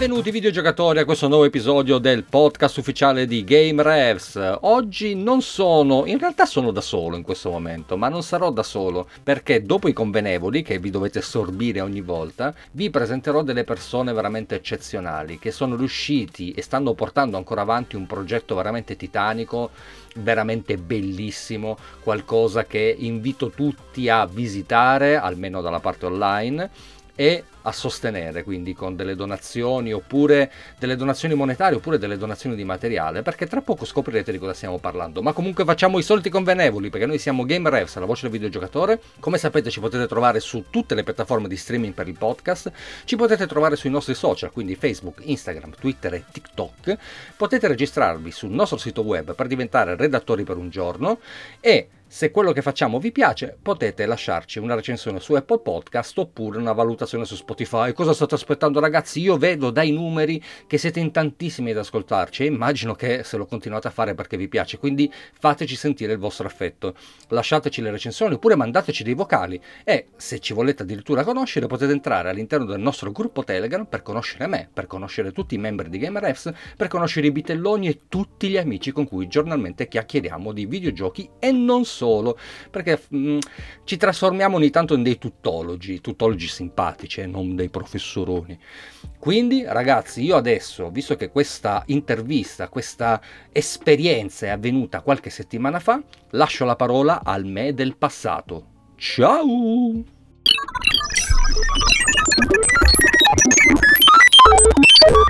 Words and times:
Benvenuti 0.00 0.30
videogiocatori 0.30 0.98
a 0.98 1.04
questo 1.04 1.28
nuovo 1.28 1.44
episodio 1.44 1.98
del 1.98 2.24
podcast 2.24 2.78
ufficiale 2.78 3.26
di 3.26 3.44
Game 3.44 3.82
Revs. 3.82 4.40
Oggi 4.62 5.14
non 5.14 5.42
sono, 5.42 6.06
in 6.06 6.18
realtà 6.18 6.46
sono 6.46 6.70
da 6.70 6.80
solo 6.80 7.16
in 7.16 7.22
questo 7.22 7.50
momento, 7.50 7.98
ma 7.98 8.08
non 8.08 8.22
sarò 8.22 8.50
da 8.50 8.62
solo 8.62 9.10
perché 9.22 9.62
dopo 9.62 9.88
i 9.88 9.92
convenevoli 9.92 10.62
che 10.62 10.78
vi 10.78 10.88
dovete 10.88 11.20
sorbire 11.20 11.82
ogni 11.82 12.00
volta, 12.00 12.54
vi 12.70 12.88
presenterò 12.88 13.42
delle 13.42 13.64
persone 13.64 14.14
veramente 14.14 14.54
eccezionali 14.54 15.38
che 15.38 15.50
sono 15.50 15.76
riusciti 15.76 16.52
e 16.52 16.62
stanno 16.62 16.94
portando 16.94 17.36
ancora 17.36 17.60
avanti 17.60 17.96
un 17.96 18.06
progetto 18.06 18.54
veramente 18.54 18.96
titanico 18.96 19.68
veramente 20.16 20.76
bellissimo, 20.76 21.76
qualcosa 22.02 22.64
che 22.64 22.94
invito 22.98 23.50
tutti 23.50 24.08
a 24.08 24.26
visitare, 24.26 25.16
almeno 25.16 25.60
dalla 25.60 25.80
parte 25.80 26.06
online, 26.06 26.70
e 27.14 27.44
a 27.62 27.72
sostenere, 27.72 28.42
quindi 28.42 28.72
con 28.72 28.96
delle 28.96 29.14
donazioni 29.14 29.92
oppure 29.92 30.50
delle 30.78 30.96
donazioni 30.96 31.34
monetarie 31.34 31.76
oppure 31.76 31.98
delle 31.98 32.16
donazioni 32.16 32.56
di 32.56 32.64
materiale, 32.64 33.22
perché 33.22 33.46
tra 33.46 33.60
poco 33.60 33.84
scoprirete 33.84 34.32
di 34.32 34.38
cosa 34.38 34.54
stiamo 34.54 34.78
parlando. 34.78 35.22
Ma 35.22 35.32
comunque 35.32 35.64
facciamo 35.64 35.98
i 35.98 36.02
soliti 36.02 36.30
convenevoli, 36.30 36.90
perché 36.90 37.06
noi 37.06 37.18
siamo 37.18 37.44
Game 37.44 37.68
Refs, 37.68 37.98
la 37.98 38.06
voce 38.06 38.22
del 38.22 38.32
videogiocatore. 38.32 39.00
Come 39.18 39.38
sapete 39.38 39.70
ci 39.70 39.80
potete 39.80 40.06
trovare 40.06 40.40
su 40.40 40.64
tutte 40.70 40.94
le 40.94 41.02
piattaforme 41.02 41.48
di 41.48 41.56
streaming 41.56 41.92
per 41.92 42.08
il 42.08 42.16
podcast, 42.16 42.72
ci 43.04 43.16
potete 43.16 43.46
trovare 43.46 43.76
sui 43.76 43.90
nostri 43.90 44.14
social, 44.14 44.50
quindi 44.50 44.74
Facebook, 44.74 45.20
Instagram, 45.22 45.74
Twitter 45.78 46.14
e 46.14 46.24
TikTok. 46.30 46.96
Potete 47.36 47.68
registrarvi 47.68 48.30
sul 48.30 48.50
nostro 48.50 48.78
sito 48.78 49.02
web 49.02 49.34
per 49.34 49.46
diventare 49.46 49.96
redattori 49.96 50.44
per 50.44 50.56
un 50.56 50.70
giorno 50.70 51.18
e 51.60 51.88
se 52.12 52.32
quello 52.32 52.50
che 52.50 52.60
facciamo 52.60 52.98
vi 52.98 53.12
piace, 53.12 53.56
potete 53.62 54.04
lasciarci 54.04 54.58
una 54.58 54.74
recensione 54.74 55.20
su 55.20 55.34
Apple 55.34 55.60
Podcast 55.60 56.18
oppure 56.18 56.58
una 56.58 56.72
valutazione 56.72 57.24
su 57.24 57.36
Spotify. 57.36 57.92
Cosa 57.92 58.12
state 58.12 58.34
aspettando, 58.34 58.80
ragazzi? 58.80 59.20
Io 59.20 59.36
vedo 59.36 59.70
dai 59.70 59.92
numeri 59.92 60.42
che 60.66 60.76
siete 60.76 60.98
in 60.98 61.12
tantissimi 61.12 61.70
ad 61.70 61.76
ascoltarci 61.76 62.42
e 62.42 62.46
immagino 62.46 62.94
che 62.94 63.22
se 63.22 63.36
lo 63.36 63.46
continuate 63.46 63.86
a 63.86 63.92
fare 63.92 64.16
perché 64.16 64.36
vi 64.36 64.48
piace. 64.48 64.78
Quindi 64.78 65.08
fateci 65.38 65.76
sentire 65.76 66.14
il 66.14 66.18
vostro 66.18 66.48
affetto. 66.48 66.96
Lasciateci 67.28 67.80
le 67.80 67.92
recensioni 67.92 68.34
oppure 68.34 68.56
mandateci 68.56 69.04
dei 69.04 69.14
vocali. 69.14 69.62
E 69.84 70.08
se 70.16 70.40
ci 70.40 70.52
volete 70.52 70.82
addirittura 70.82 71.22
conoscere, 71.22 71.68
potete 71.68 71.92
entrare 71.92 72.28
all'interno 72.28 72.66
del 72.66 72.80
nostro 72.80 73.12
gruppo 73.12 73.44
Telegram 73.44 73.86
per 73.86 74.02
conoscere 74.02 74.48
me, 74.48 74.68
per 74.70 74.88
conoscere 74.88 75.30
tutti 75.30 75.54
i 75.54 75.58
membri 75.58 75.88
di 75.88 75.98
GamerFs, 75.98 76.52
per 76.76 76.88
conoscere 76.88 77.28
i 77.28 77.30
bitelloni 77.30 77.86
e 77.86 78.00
tutti 78.08 78.48
gli 78.48 78.58
amici 78.58 78.90
con 78.90 79.06
cui 79.06 79.28
giornalmente 79.28 79.86
chiacchieriamo 79.86 80.50
di 80.50 80.66
videogiochi 80.66 81.30
e 81.38 81.52
non 81.52 81.84
solo 81.84 81.98
solo, 82.00 82.38
perché 82.70 82.98
mh, 83.08 83.18
mm, 83.18 83.38
ci 83.84 83.98
trasformiamo 83.98 84.56
ogni 84.56 84.70
tanto 84.70 84.94
in 84.94 85.02
dei 85.02 85.18
tuttologi, 85.18 86.00
tuttologi 86.00 86.48
simpatici 86.48 87.20
e 87.20 87.26
non 87.26 87.54
dei 87.54 87.68
professoroni. 87.68 88.58
Quindi 89.18 89.64
ragazzi, 89.66 90.22
io 90.22 90.36
adesso, 90.36 90.90
visto 90.90 91.14
che 91.16 91.30
questa 91.30 91.82
intervista, 91.86 92.68
questa 92.68 93.20
esperienza 93.52 94.46
è 94.46 94.48
avvenuta 94.48 95.02
qualche 95.02 95.28
settimana 95.28 95.78
fa, 95.78 96.02
lascio 96.30 96.64
la 96.64 96.76
parola 96.76 97.20
al 97.22 97.44
me 97.44 97.74
del 97.74 97.96
passato. 97.96 98.68
Ciao! 98.96 100.04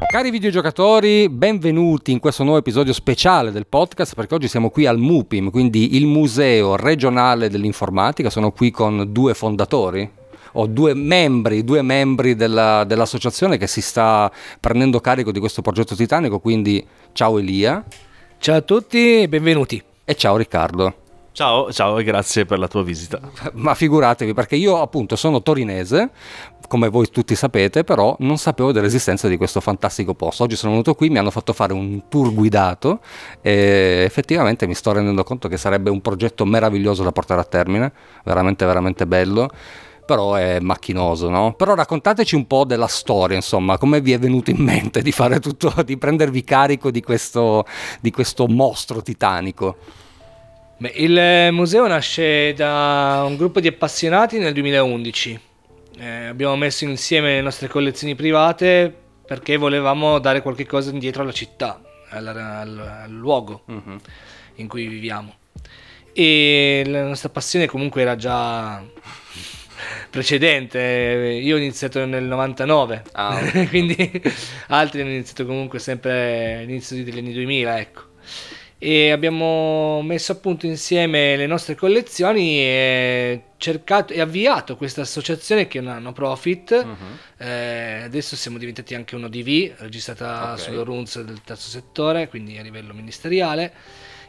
Cari 0.07 0.31
videogiocatori, 0.31 1.29
benvenuti 1.29 2.11
in 2.11 2.19
questo 2.19 2.43
nuovo 2.43 2.59
episodio 2.59 2.93
speciale 2.93 3.53
del 3.53 3.67
podcast 3.67 4.15
perché 4.15 4.35
oggi 4.35 4.49
siamo 4.49 4.71
qui 4.71 4.87
al 4.87 4.99
MUPIM, 4.99 5.51
quindi 5.51 5.97
il 5.97 6.07
Museo 6.07 6.75
regionale 6.75 7.49
dell'informatica. 7.49 8.31
Sono 8.31 8.51
qui 8.51 8.71
con 8.71 9.13
due 9.13 9.35
fondatori, 9.35 10.11
o 10.53 10.67
due 10.67 10.95
membri, 10.95 11.63
due 11.63 11.83
membri 11.83 12.35
della, 12.35 12.85
dell'associazione 12.85 13.57
che 13.57 13.67
si 13.67 13.81
sta 13.81 14.31
prendendo 14.59 15.01
carico 15.01 15.31
di 15.31 15.39
questo 15.39 15.63
progetto 15.63 15.95
titanico. 15.95 16.41
Quindi 16.41 16.85
ciao 17.13 17.39
Elia. 17.39 17.85
Ciao 18.39 18.57
a 18.57 18.63
tutti 18.63 19.23
e 19.23 19.29
benvenuti. 19.29 19.81
E 20.05 20.15
ciao 20.17 20.37
Riccardo. 20.37 21.00
Ciao, 21.33 21.73
ciao 21.73 21.97
e 21.99 22.03
grazie 22.03 22.45
per 22.45 22.59
la 22.59 22.67
tua 22.67 22.83
visita. 22.83 23.21
Ma 23.55 23.75
figuratevi 23.75 24.35
perché 24.35 24.57
io 24.57 24.81
appunto 24.81 25.15
sono 25.15 25.41
torinese, 25.43 26.11
come 26.67 26.89
voi 26.89 27.09
tutti 27.09 27.37
sapete, 27.37 27.85
però 27.85 28.17
non 28.21 28.37
sapevo 28.37 28.73
dell'esistenza 28.73 29.29
di 29.29 29.37
questo 29.37 29.61
fantastico 29.61 30.13
posto. 30.15 30.43
Oggi 30.43 30.57
sono 30.57 30.73
venuto 30.73 30.95
qui, 30.95 31.09
mi 31.09 31.19
hanno 31.19 31.31
fatto 31.31 31.53
fare 31.53 31.73
un 31.73 32.09
tour 32.09 32.35
guidato 32.35 33.01
e 33.41 34.03
effettivamente 34.05 34.67
mi 34.67 34.75
sto 34.75 34.93
rendendo 34.93 35.23
conto 35.23 35.47
che 35.47 35.57
sarebbe 35.57 35.89
un 35.89 36.01
progetto 36.01 36.45
meraviglioso 36.45 37.05
da 37.05 37.13
portare 37.13 37.41
a 37.41 37.45
termine, 37.45 37.93
veramente 38.25 38.67
veramente 38.67 39.07
bello 39.07 39.51
però 40.11 40.35
è 40.35 40.59
macchinoso, 40.59 41.29
no? 41.29 41.53
Però 41.53 41.73
raccontateci 41.77 42.35
un 42.35 42.49
po' 42.49 42.65
della 42.65 42.89
storia, 42.89 43.37
insomma, 43.37 43.79
come 43.79 44.01
vi 44.01 44.11
è 44.11 44.19
venuto 44.19 44.51
in 44.51 44.57
mente 44.57 45.03
di 45.03 45.13
fare 45.13 45.39
tutto, 45.39 45.73
di 45.85 45.97
prendervi 45.97 46.43
carico 46.43 46.91
di 46.91 47.01
questo, 47.01 47.65
di 48.01 48.11
questo 48.11 48.49
mostro 48.49 49.03
titanico. 49.03 49.77
Beh, 50.81 50.93
il 50.97 51.53
museo 51.53 51.87
nasce 51.87 52.55
da 52.55 53.23
un 53.27 53.37
gruppo 53.37 53.61
di 53.61 53.69
appassionati 53.69 54.39
nel 54.39 54.55
2011. 54.55 55.41
Eh, 55.99 56.25
abbiamo 56.25 56.57
messo 56.57 56.85
insieme 56.85 57.35
le 57.35 57.43
nostre 57.43 57.69
collezioni 57.69 58.15
private 58.15 58.91
perché 59.27 59.59
volevamo 59.59 60.19
dare 60.19 60.41
qualche 60.41 60.65
cosa 60.65 60.91
indietro 60.91 61.21
alla 61.21 61.33
città, 61.33 61.83
al, 62.09 62.27
al, 62.27 62.79
al 63.05 63.11
luogo 63.11 63.65
uh-huh. 63.67 64.01
in 64.55 64.69
cui 64.69 64.87
viviamo. 64.87 65.35
E 66.15 66.83
la 66.87 67.05
nostra 67.05 67.29
passione 67.29 67.67
comunque 67.67 68.01
era 68.01 68.17
già 68.17 68.83
precedente. 70.09 70.79
Io 71.43 71.57
ho 71.57 71.59
iniziato 71.59 72.07
nel 72.07 72.25
99, 72.25 73.03
ah, 73.13 73.39
quindi 73.69 74.23
altri 74.69 75.03
hanno 75.03 75.11
iniziato 75.11 75.45
comunque 75.45 75.79
sempre 75.79 76.61
all'inizio 76.61 77.05
degli 77.05 77.19
anni 77.19 77.35
2000, 77.35 77.81
ecco 77.81 78.09
e 78.83 79.11
abbiamo 79.11 80.01
messo 80.01 80.33
appunto 80.33 80.65
insieme 80.65 81.37
le 81.37 81.47
nostre 81.47 81.75
collezioni 81.75 82.61
e 82.61 83.43
cercato 83.59 84.15
e 84.15 84.23
avviato 84.23 84.79
questa 84.79 85.03
associazione 85.03 85.69
che 85.69 85.77
è 85.77 85.83
una 85.83 85.99
no 85.99 86.15
profit. 86.15 86.71
Uh-huh. 86.71 87.45
Eh, 87.45 88.01
adesso 88.05 88.37
siamo 88.37 88.57
diventati 88.57 88.95
anche 88.95 89.17
un 89.17 89.25
ODV, 89.25 89.75
registrata 89.81 90.53
okay. 90.53 90.59
sullo 90.65 90.83
RUNS 90.85 91.21
del 91.21 91.43
terzo 91.45 91.69
settore, 91.69 92.29
quindi 92.29 92.57
a 92.57 92.63
livello 92.63 92.95
ministeriale 92.95 93.71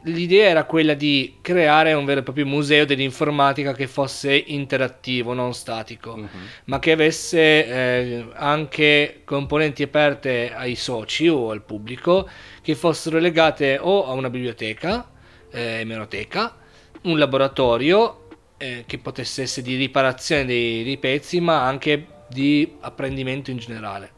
l'idea 0.04 0.50
era 0.50 0.64
quella 0.64 0.94
di 0.94 1.38
creare 1.42 1.94
un 1.94 2.06
vero 2.06 2.22
e 2.22 2.24
proprio 2.24 2.46
museo 2.46 2.86
dell'informatica 2.86 3.74
che 3.74 3.88
fosse 3.88 4.34
interattivo, 4.34 5.34
non 5.34 5.54
statico, 5.54 6.14
uh-huh. 6.14 6.28
ma 6.66 6.80
che 6.80 6.92
avesse 6.92 7.40
eh, 7.40 8.26
anche 8.34 9.22
componenti 9.26 9.84
aperte 9.84 10.54
ai 10.54 10.76
soci 10.76 11.28
o 11.28 11.52
al 11.52 11.64
pubblico 11.64 12.28
che 12.62 12.76
fossero 12.76 13.20
legate 13.20 13.78
o 13.80 14.08
a 14.08 14.14
una 14.14 14.30
biblioteca, 14.30 15.10
eh, 15.52 15.80
emeroteca, 15.82 16.58
un 17.04 17.18
laboratorio 17.18 18.28
eh, 18.58 18.84
che 18.88 18.98
potesse 18.98 19.44
essere 19.44 19.68
di 19.68 19.76
riparazione 19.76 20.46
dei, 20.46 20.84
dei, 20.84 20.98
pezzi, 20.98 21.40
ma 21.40 21.66
anche 21.66 22.06
di 22.30 22.76
apprendimento 22.80 23.52
in 23.52 23.58
generale. 23.58 24.14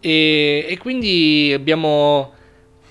E, 0.00 0.66
e 0.68 0.78
quindi 0.78 1.52
abbiamo 1.54 2.34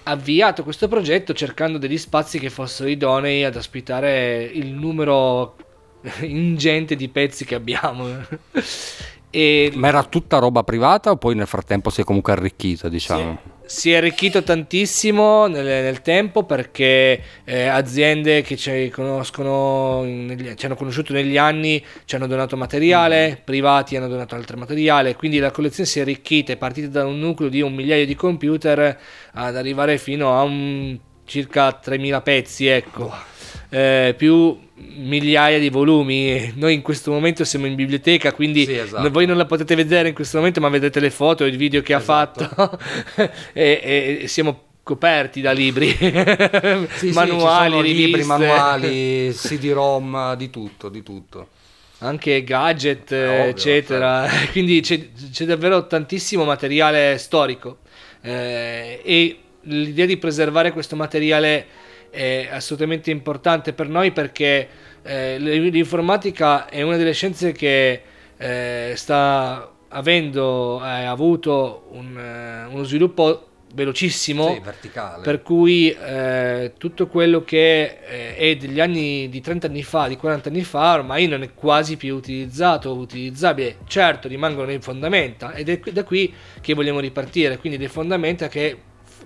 avviato 0.09 0.63
questo 0.63 0.87
progetto 0.87 1.33
cercando 1.33 1.77
degli 1.77 1.97
spazi 1.97 2.39
che 2.39 2.49
fossero 2.49 2.89
idonei 2.89 3.43
ad 3.43 3.55
ospitare 3.55 4.43
il 4.43 4.67
numero 4.67 5.55
ingente 6.21 6.95
di 6.95 7.09
pezzi 7.09 7.45
che 7.45 7.55
abbiamo. 7.55 8.07
e... 9.29 9.71
Ma 9.75 9.87
era 9.87 10.03
tutta 10.03 10.39
roba 10.39 10.63
privata 10.63 11.11
o 11.11 11.17
poi 11.17 11.35
nel 11.35 11.47
frattempo 11.47 11.89
si 11.89 12.01
è 12.01 12.03
comunque 12.03 12.33
arricchita, 12.33 12.89
diciamo? 12.89 13.39
Sì 13.43 13.57
si 13.69 13.91
è 13.91 13.97
arricchito 13.97 14.41
tantissimo 14.41 15.45
nel, 15.45 15.63
nel 15.63 16.01
tempo 16.01 16.43
perché 16.43 17.21
eh, 17.43 17.67
aziende 17.67 18.41
che 18.41 18.57
ci 18.57 18.89
conoscono, 18.89 20.01
negli, 20.01 20.55
ci 20.55 20.65
hanno 20.65 20.75
conosciuto 20.75 21.13
negli 21.13 21.37
anni, 21.37 21.85
ci 22.05 22.15
hanno 22.15 22.25
donato 22.25 22.57
materiale, 22.57 23.29
mm. 23.29 23.43
privati 23.43 23.95
hanno 23.95 24.07
donato 24.07 24.33
altro 24.33 24.57
materiale, 24.57 25.15
quindi 25.15 25.37
la 25.37 25.51
collezione 25.51 25.87
si 25.87 25.99
è 25.99 26.01
arricchita, 26.01 26.51
è 26.51 26.57
partita 26.57 26.87
da 26.87 27.05
un 27.05 27.19
nucleo 27.19 27.47
di 27.47 27.61
un 27.61 27.75
migliaio 27.75 28.07
di 28.07 28.15
computer 28.15 28.99
ad 29.33 29.55
arrivare 29.55 29.99
fino 29.99 30.35
a 30.35 30.41
un, 30.41 30.97
circa 31.25 31.71
3000 31.71 32.21
pezzi, 32.21 32.65
ecco. 32.65 33.13
Eh, 33.69 34.15
più 34.17 34.57
migliaia 34.95 35.59
di 35.59 35.69
volumi. 35.69 36.51
Noi 36.55 36.73
in 36.73 36.81
questo 36.81 37.11
momento 37.11 37.43
siamo 37.43 37.65
in 37.65 37.75
biblioteca, 37.75 38.33
quindi 38.33 38.65
sì, 38.65 38.77
esatto. 38.77 39.09
voi 39.09 39.25
non 39.25 39.37
la 39.37 39.45
potete 39.45 39.75
vedere 39.75 40.09
in 40.09 40.13
questo 40.13 40.37
momento, 40.37 40.59
ma 40.59 40.69
vedete 40.69 40.99
le 40.99 41.09
foto 41.09 41.43
e 41.43 41.47
il 41.47 41.57
video 41.57 41.81
che 41.81 41.95
esatto. 41.95 42.43
ha 42.43 42.47
fatto 42.47 42.79
e, 43.53 44.19
e 44.21 44.27
siamo 44.27 44.67
coperti 44.83 45.41
da 45.41 45.51
libri, 45.51 45.95
sì, 45.95 47.11
manuali, 47.13 47.87
sì, 47.87 47.95
libri, 47.95 48.23
manuali, 48.23 49.31
CD-ROM, 49.37 50.35
di 50.35 50.49
tutto, 50.49 50.89
di 50.89 51.03
tutto. 51.03 51.49
Anche 51.99 52.43
gadget, 52.43 53.11
eh, 53.11 53.27
ovvio, 53.27 53.49
eccetera. 53.49 54.27
Certo. 54.27 54.51
Quindi 54.53 54.81
c'è, 54.81 55.09
c'è, 55.31 55.45
davvero 55.45 55.85
tantissimo 55.85 56.43
materiale 56.43 57.17
storico. 57.17 57.79
Eh, 58.21 59.01
e 59.03 59.39
l'idea 59.63 60.05
di 60.05 60.17
preservare 60.17 60.71
questo 60.71 60.95
materiale 60.95 61.67
è 62.09 62.47
assolutamente 62.51 63.11
importante 63.11 63.73
per 63.73 63.87
noi 63.87 64.11
perché 64.11 64.67
eh, 65.03 65.37
l'informatica 65.39 66.67
è 66.67 66.81
una 66.81 66.97
delle 66.97 67.13
scienze 67.13 67.51
che 67.51 68.01
eh, 68.37 68.93
sta 68.95 69.71
avendo 69.89 70.81
eh, 70.83 71.05
avuto 71.05 71.87
un, 71.91 72.17
eh, 72.17 72.65
uno 72.71 72.83
sviluppo 72.83 73.45
velocissimo, 73.73 74.53
Sì, 74.53 74.59
verticale. 74.63 75.23
per 75.23 75.41
cui 75.43 75.91
eh, 75.91 76.73
tutto 76.77 77.07
quello 77.07 77.43
che 77.43 77.99
eh, 78.07 78.35
è 78.35 78.55
degli 78.55 78.79
anni 78.79 79.29
di 79.29 79.41
30 79.41 79.67
anni 79.67 79.83
fa, 79.83 80.07
di 80.07 80.17
40 80.17 80.49
anni 80.49 80.63
fa, 80.63 80.93
ormai 80.95 81.27
non 81.27 81.43
è 81.43 81.53
quasi 81.53 81.95
più 81.95 82.15
utilizzato 82.15 82.89
o 82.89 82.95
utilizzabile. 82.95 83.77
Certo, 83.85 84.27
rimangono 84.27 84.67
le 84.67 84.79
fondamenta 84.81 85.53
ed 85.53 85.69
è 85.69 85.79
da 85.91 86.03
qui 86.03 86.33
che 86.61 86.73
vogliamo 86.73 86.99
ripartire, 86.99 87.57
quindi 87.59 87.77
le 87.77 87.89
fondamenta 87.89 88.47
che 88.47 88.77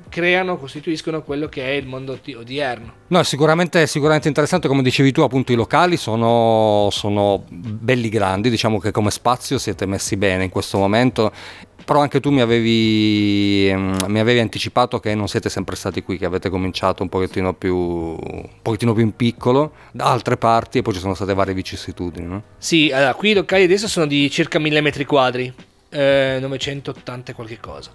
creano, 0.09 0.57
costituiscono 0.57 1.23
quello 1.23 1.47
che 1.47 1.63
è 1.63 1.71
il 1.71 1.87
mondo 1.87 2.13
odi- 2.13 2.33
odierno. 2.33 2.93
No, 3.07 3.23
sicuramente, 3.23 3.87
sicuramente 3.87 4.27
interessante, 4.27 4.67
come 4.67 4.81
dicevi 4.81 5.11
tu, 5.11 5.21
appunto 5.21 5.51
i 5.51 5.55
locali 5.55 5.97
sono, 5.97 6.89
sono 6.91 7.43
belli 7.49 8.09
grandi, 8.09 8.49
diciamo 8.49 8.79
che 8.79 8.91
come 8.91 9.11
spazio 9.11 9.57
siete 9.57 9.85
messi 9.85 10.15
bene 10.17 10.43
in 10.43 10.49
questo 10.49 10.77
momento, 10.77 11.31
però 11.83 11.99
anche 11.99 12.19
tu 12.19 12.31
mi 12.31 12.41
avevi, 12.41 13.67
ehm, 13.69 14.05
mi 14.07 14.19
avevi 14.19 14.39
anticipato 14.39 14.99
che 14.99 15.13
non 15.15 15.27
siete 15.27 15.49
sempre 15.49 15.75
stati 15.75 16.01
qui, 16.01 16.17
che 16.17 16.25
avete 16.25 16.49
cominciato 16.49 17.03
un 17.03 17.09
pochettino 17.09 17.53
più, 17.53 17.75
un 17.75 18.49
pochettino 18.61 18.93
più 18.93 19.03
in 19.03 19.15
piccolo, 19.15 19.73
da 19.91 20.05
altre 20.05 20.37
parti 20.37 20.77
e 20.77 20.81
poi 20.81 20.93
ci 20.93 20.99
sono 20.99 21.13
state 21.13 21.33
varie 21.33 21.53
vicissitudini, 21.53 22.25
no? 22.25 22.43
Sì, 22.57 22.91
allora, 22.91 23.13
qui 23.13 23.31
i 23.31 23.33
locali 23.33 23.63
adesso 23.63 23.87
sono 23.87 24.05
di 24.05 24.29
circa 24.29 24.59
1000 24.59 24.81
metri 24.81 25.05
quadri, 25.05 25.53
eh, 25.93 26.37
980 26.41 27.31
e 27.31 27.35
qualche 27.35 27.59
cosa. 27.59 27.91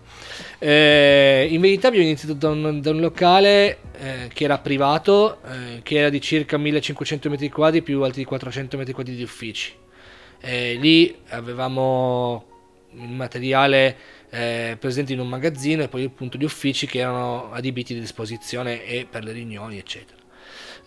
Eh, 0.59 1.49
in 1.51 1.61
verità 1.61 1.89
abbiamo 1.89 2.07
iniziato 2.07 2.35
da 2.35 2.51
un, 2.51 2.81
da 2.81 2.91
un 2.91 3.01
locale 3.01 3.79
eh, 3.99 4.31
che 4.33 4.45
era 4.45 4.59
privato, 4.59 5.39
eh, 5.43 5.81
che 5.83 5.97
era 5.97 6.09
di 6.09 6.21
circa 6.21 6.57
1500 6.57 7.29
metri 7.29 7.49
quadri 7.51 7.83
più 7.83 8.03
altri 8.03 8.25
400 8.25 8.77
metri 8.77 8.93
quadri 8.93 9.17
di 9.17 9.23
uffici. 9.23 9.73
Eh, 10.41 10.77
lì 10.81 11.15
avevamo 11.31 12.45
il 12.93 13.11
materiale 13.11 13.97
eh, 14.31 14.77
presente 14.79 15.13
in 15.13 15.19
un 15.19 15.29
magazzino 15.29 15.83
e 15.83 15.89
poi 15.89 16.05
appunto 16.05 16.39
gli 16.39 16.45
uffici 16.45 16.87
che 16.87 17.01
erano 17.01 17.51
adibiti 17.53 17.95
di 17.95 18.01
disposizione 18.01 18.85
e 18.85 19.07
per 19.11 19.25
le 19.25 19.33
riunioni 19.33 19.79
eccetera. 19.79 20.18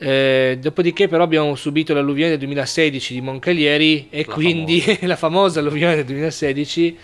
Eh, 0.03 0.57
dopodiché 0.59 1.07
però 1.07 1.21
abbiamo 1.21 1.53
subito 1.53 1.94
l'alluvione 1.94 2.31
del 2.31 2.39
2016 2.39 3.13
di 3.13 3.21
Moncalieri 3.21 4.07
e 4.09 4.25
La 4.25 4.33
quindi 4.33 4.83
la 5.01 5.15
famosa 5.15 5.59
alluvione 5.59 5.94
del 5.94 6.06
2016 6.06 6.98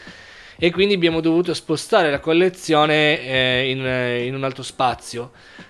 e 0.57 0.71
quindi 0.71 0.95
abbiamo 0.95 1.19
dovuto 1.19 1.53
spostare 1.53 2.09
la 2.09 2.19
collezione 2.19 3.21
eh, 3.21 3.69
in, 3.69 3.85
eh, 3.85 4.25
in 4.25 4.33
un 4.33 4.43
altro 4.43 4.63
spazio. 4.63 5.29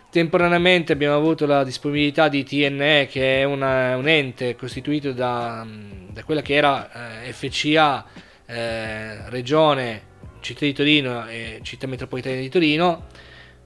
Temporaneamente 0.09 0.93
abbiamo 0.93 1.17
avuto 1.17 1.45
la 1.45 1.65
disponibilità 1.65 2.29
di 2.29 2.45
TNE 2.45 3.09
che 3.11 3.41
è 3.41 3.43
una- 3.43 3.97
un 3.97 4.07
ente 4.07 4.55
costituito 4.55 5.11
da, 5.11 5.67
da 6.09 6.23
quella 6.23 6.41
che 6.41 6.53
era 6.53 7.23
eh, 7.25 7.33
FCA 7.33 8.05
eh, 8.45 9.29
Regione, 9.29 10.01
Città 10.39 10.63
di 10.63 10.71
Torino 10.71 11.27
e 11.27 11.59
Città 11.61 11.87
Metropolitana 11.87 12.37
di 12.37 12.47
Torino, 12.47 13.07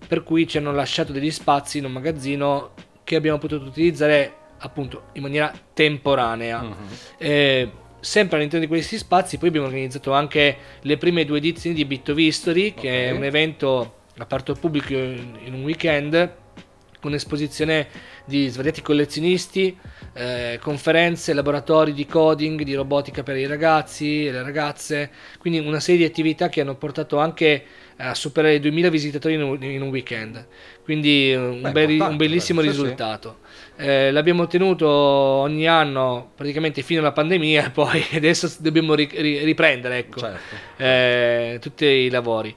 per 0.08 0.24
cui 0.24 0.48
ci 0.48 0.58
hanno 0.58 0.72
lasciato 0.72 1.12
degli 1.12 1.30
spazi 1.30 1.78
in 1.78 1.86
un 1.86 1.92
magazzino 1.92 2.72
che 3.12 3.18
abbiamo 3.18 3.40
potuto 3.40 3.66
utilizzare 3.66 4.34
appunto 4.60 5.08
in 5.14 5.22
maniera 5.24 5.52
temporanea. 5.74 6.66
Eh, 7.18 7.70
sempre 8.00 8.38
all'interno 8.38 8.66
di 8.66 8.72
questi 8.72 8.98
spazi 8.98 9.38
poi 9.38 9.50
abbiamo 9.50 9.68
organizzato 9.68 10.14
anche 10.14 10.56
le 10.80 10.96
prime 10.98 11.26
due 11.26 11.40
edizioni 11.40 11.76
di 11.76 11.84
Bitto 11.84 12.18
History, 12.18 12.74
che 12.74 13.08
è 13.08 13.12
Ok. 13.12 13.18
un 13.18 13.24
evento 13.26 13.96
aperto 14.18 14.52
al 14.54 14.60
pubblico 14.60 14.94
in, 14.94 15.38
in 15.44 15.54
un 15.54 15.64
weekend 15.64 16.36
con 17.02 17.14
esposizione 17.14 17.88
di 18.26 18.48
svariati 18.48 18.82
collezionisti, 18.82 19.76
eh, 20.14 20.60
conferenze, 20.62 21.34
laboratori 21.34 21.94
di 21.94 22.06
coding, 22.06 22.62
di 22.62 22.76
robotica 22.76 23.24
per 23.24 23.36
i 23.38 23.48
ragazzi 23.48 24.28
e 24.28 24.32
le 24.32 24.44
ragazze, 24.44 25.10
quindi 25.40 25.60
una 25.60 25.80
serie 25.80 26.02
di 26.02 26.06
attività 26.06 26.48
che 26.48 26.62
hanno 26.62 26.76
portato 26.76 27.18
anche 27.18 27.66
a 27.98 28.16
superare 28.16 28.56
i 28.56 28.60
2000 28.60 28.90
visitatori 28.90 29.36
in 29.36 29.44
un, 29.44 29.64
in 29.64 29.82
un 29.82 29.90
weekend, 29.90 30.48
quindi 30.84 31.32
eh, 31.32 31.38
un, 31.38 31.62
Beh, 31.62 31.68
importante, 31.68 32.04
un 32.12 32.18
bellissimo 32.18 32.62
bello, 32.62 32.72
sì, 32.74 32.80
risultato. 32.80 33.40
Eh, 33.76 34.12
l'abbiamo 34.12 34.44
ottenuto 34.44 34.88
ogni 34.88 35.68
anno 35.68 36.32
praticamente 36.36 36.82
fino 36.82 37.00
alla 37.02 37.12
pandemia 37.12 37.66
e 37.66 37.70
poi 37.72 38.04
adesso 38.14 38.52
dobbiamo 38.60 38.94
ri- 38.94 39.10
riprendere 39.44 39.98
ecco, 39.98 40.20
Certo. 40.20 40.56
eh, 40.78 41.58
tutti 41.62 41.86
i 41.86 42.10
lavori. 42.10 42.56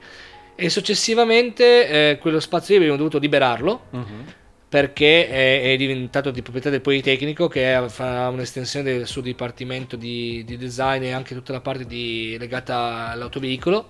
E 0.55 0.69
successivamente 0.69 2.11
eh, 2.11 2.17
quello 2.17 2.39
spazio 2.39 2.75
lì 2.75 2.81
abbiamo 2.81 2.97
dovuto 2.97 3.17
liberarlo 3.19 3.81
Mhm. 3.91 4.25
perché 4.69 5.27
è, 5.29 5.73
è 5.73 5.77
diventato 5.77 6.31
di 6.31 6.41
proprietà 6.41 6.69
del 6.69 6.81
Politecnico 6.81 7.47
che 7.47 7.83
fa 7.87 8.29
un'estensione 8.29 8.83
del 8.91 9.05
suo 9.07 9.21
dipartimento 9.21 9.95
di, 9.95 10.43
di 10.45 10.57
design 10.57 11.03
e 11.03 11.11
anche 11.11 11.33
tutta 11.35 11.51
la 11.53 11.61
parte 11.61 11.85
di- 11.85 12.35
legata 12.39 13.09
all'autoveicolo 13.09 13.87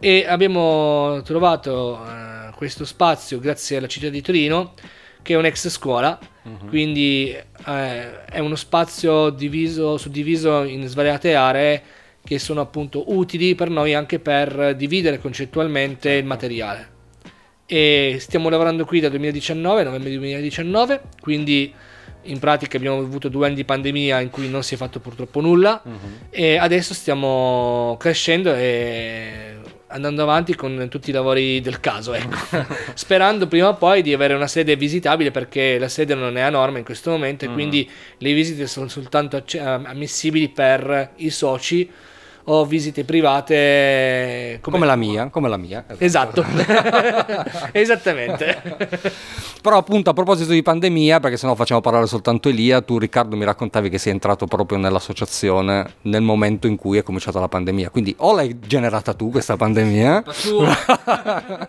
e 0.00 0.24
abbiamo 0.28 1.20
trovato 1.22 1.98
eh, 2.04 2.50
questo 2.54 2.84
spazio 2.84 3.38
grazie 3.38 3.76
alla 3.78 3.86
città 3.88 4.08
di 4.08 4.20
Torino 4.20 4.74
che 5.22 5.34
è 5.34 5.36
un'ex 5.36 5.68
scuola 5.68 6.18
Mhm. 6.42 6.68
quindi 6.68 7.30
eh, 7.32 8.24
è 8.26 8.38
uno 8.38 8.54
spazio 8.56 9.30
diviso, 9.30 9.96
suddiviso 9.96 10.62
in 10.64 10.86
svariate 10.86 11.34
aree 11.34 11.82
che 12.24 12.38
sono 12.38 12.60
appunto 12.60 13.12
utili 13.14 13.54
per 13.54 13.68
noi 13.70 13.94
anche 13.94 14.18
per 14.18 14.74
dividere 14.76 15.18
concettualmente 15.18 16.10
il 16.12 16.24
materiale 16.24 16.88
e 17.66 18.16
stiamo 18.20 18.48
lavorando 18.50 18.84
qui 18.84 19.00
dal 19.00 19.10
2019, 19.10 19.84
novembre 19.84 20.10
2019, 20.10 21.00
quindi 21.20 21.72
in 22.26 22.38
pratica 22.38 22.76
abbiamo 22.76 22.98
avuto 22.98 23.28
due 23.28 23.46
anni 23.46 23.54
di 23.54 23.64
pandemia 23.64 24.20
in 24.20 24.30
cui 24.30 24.48
non 24.50 24.62
si 24.62 24.74
è 24.74 24.76
fatto 24.76 25.00
purtroppo 25.00 25.40
nulla 25.40 25.80
Mhm. 25.84 25.98
e 26.30 26.56
adesso 26.56 26.92
stiamo 26.94 27.96
crescendo 27.98 28.54
e 28.54 29.56
andando 29.88 30.22
avanti 30.22 30.54
con 30.54 30.88
tutti 30.90 31.10
i 31.10 31.12
lavori 31.12 31.60
del 31.60 31.80
caso, 31.80 32.12
ecco. 32.14 32.36
sperando 32.94 33.46
prima 33.46 33.68
o 33.68 33.74
poi 33.76 34.02
di 34.02 34.12
avere 34.12 34.34
una 34.34 34.46
sede 34.48 34.76
visitabile 34.76 35.30
perché 35.30 35.78
la 35.78 35.88
sede 35.88 36.14
non 36.14 36.36
è 36.36 36.40
a 36.40 36.50
norma 36.50 36.78
in 36.78 36.84
questo 36.84 37.10
momento 37.10 37.44
e 37.44 37.48
quindi 37.52 37.88
le 38.18 38.32
visite 38.32 38.66
sono 38.66 38.88
soltanto 38.88 39.42
ammissibili 39.62 40.48
per 40.48 41.12
i 41.16 41.30
soci 41.30 41.88
o 42.44 42.64
visite 42.66 43.04
private 43.04 44.58
Come 44.60 44.84
la 44.84 44.96
mia, 44.96 45.30
come 45.30 45.48
la 45.48 45.56
mia. 45.56 45.84
Esatto, 45.98 46.44
esattamente. 47.72 48.60
Però 49.62 49.78
appunto 49.78 50.10
a 50.10 50.12
proposito 50.12 50.52
di 50.52 50.62
pandemia, 50.62 51.20
perché 51.20 51.36
sennò 51.36 51.54
facciamo 51.54 51.80
parlare 51.80 52.06
soltanto 52.06 52.50
Elia, 52.50 52.82
tu 52.82 52.98
Riccardo 52.98 53.36
mi 53.36 53.44
raccontavi 53.44 53.88
che 53.88 53.98
sei 53.98 54.12
entrato 54.12 54.46
proprio 54.46 54.78
nell'associazione 54.78 55.94
nel 56.02 56.22
momento 56.22 56.66
in 56.66 56.76
cui 56.76 56.98
è 56.98 57.02
cominciata 57.02 57.40
la 57.40 57.48
pandemia. 57.48 57.88
Quindi 57.90 58.14
o 58.18 58.34
l'hai 58.34 58.58
generata 58.60 59.14
tu 59.14 59.30
questa 59.30 59.56
pandemia, 59.56 60.22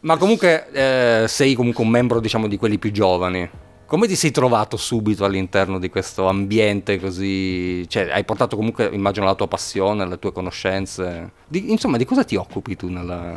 ma 0.00 0.16
comunque 0.16 0.70
eh, 0.72 1.24
sei 1.28 1.52
comunque 1.54 1.84
un 1.84 1.90
membro 1.90 2.20
diciamo 2.20 2.46
di 2.46 2.56
quelli 2.56 2.78
più 2.78 2.92
giovani. 2.92 3.65
Come 3.86 4.08
ti 4.08 4.16
sei 4.16 4.32
trovato 4.32 4.76
subito 4.76 5.24
all'interno 5.24 5.78
di 5.78 5.88
questo 5.88 6.26
ambiente 6.26 6.98
così? 6.98 7.88
Cioè, 7.88 8.10
hai 8.10 8.24
portato 8.24 8.56
comunque, 8.56 8.90
immagino, 8.92 9.26
la 9.26 9.36
tua 9.36 9.46
passione, 9.46 10.04
le 10.08 10.18
tue 10.18 10.32
conoscenze. 10.32 11.30
Di- 11.46 11.70
insomma, 11.70 11.96
di 11.96 12.04
cosa 12.04 12.24
ti 12.24 12.34
occupi 12.34 12.74
tu 12.74 12.88
nella... 12.88 13.36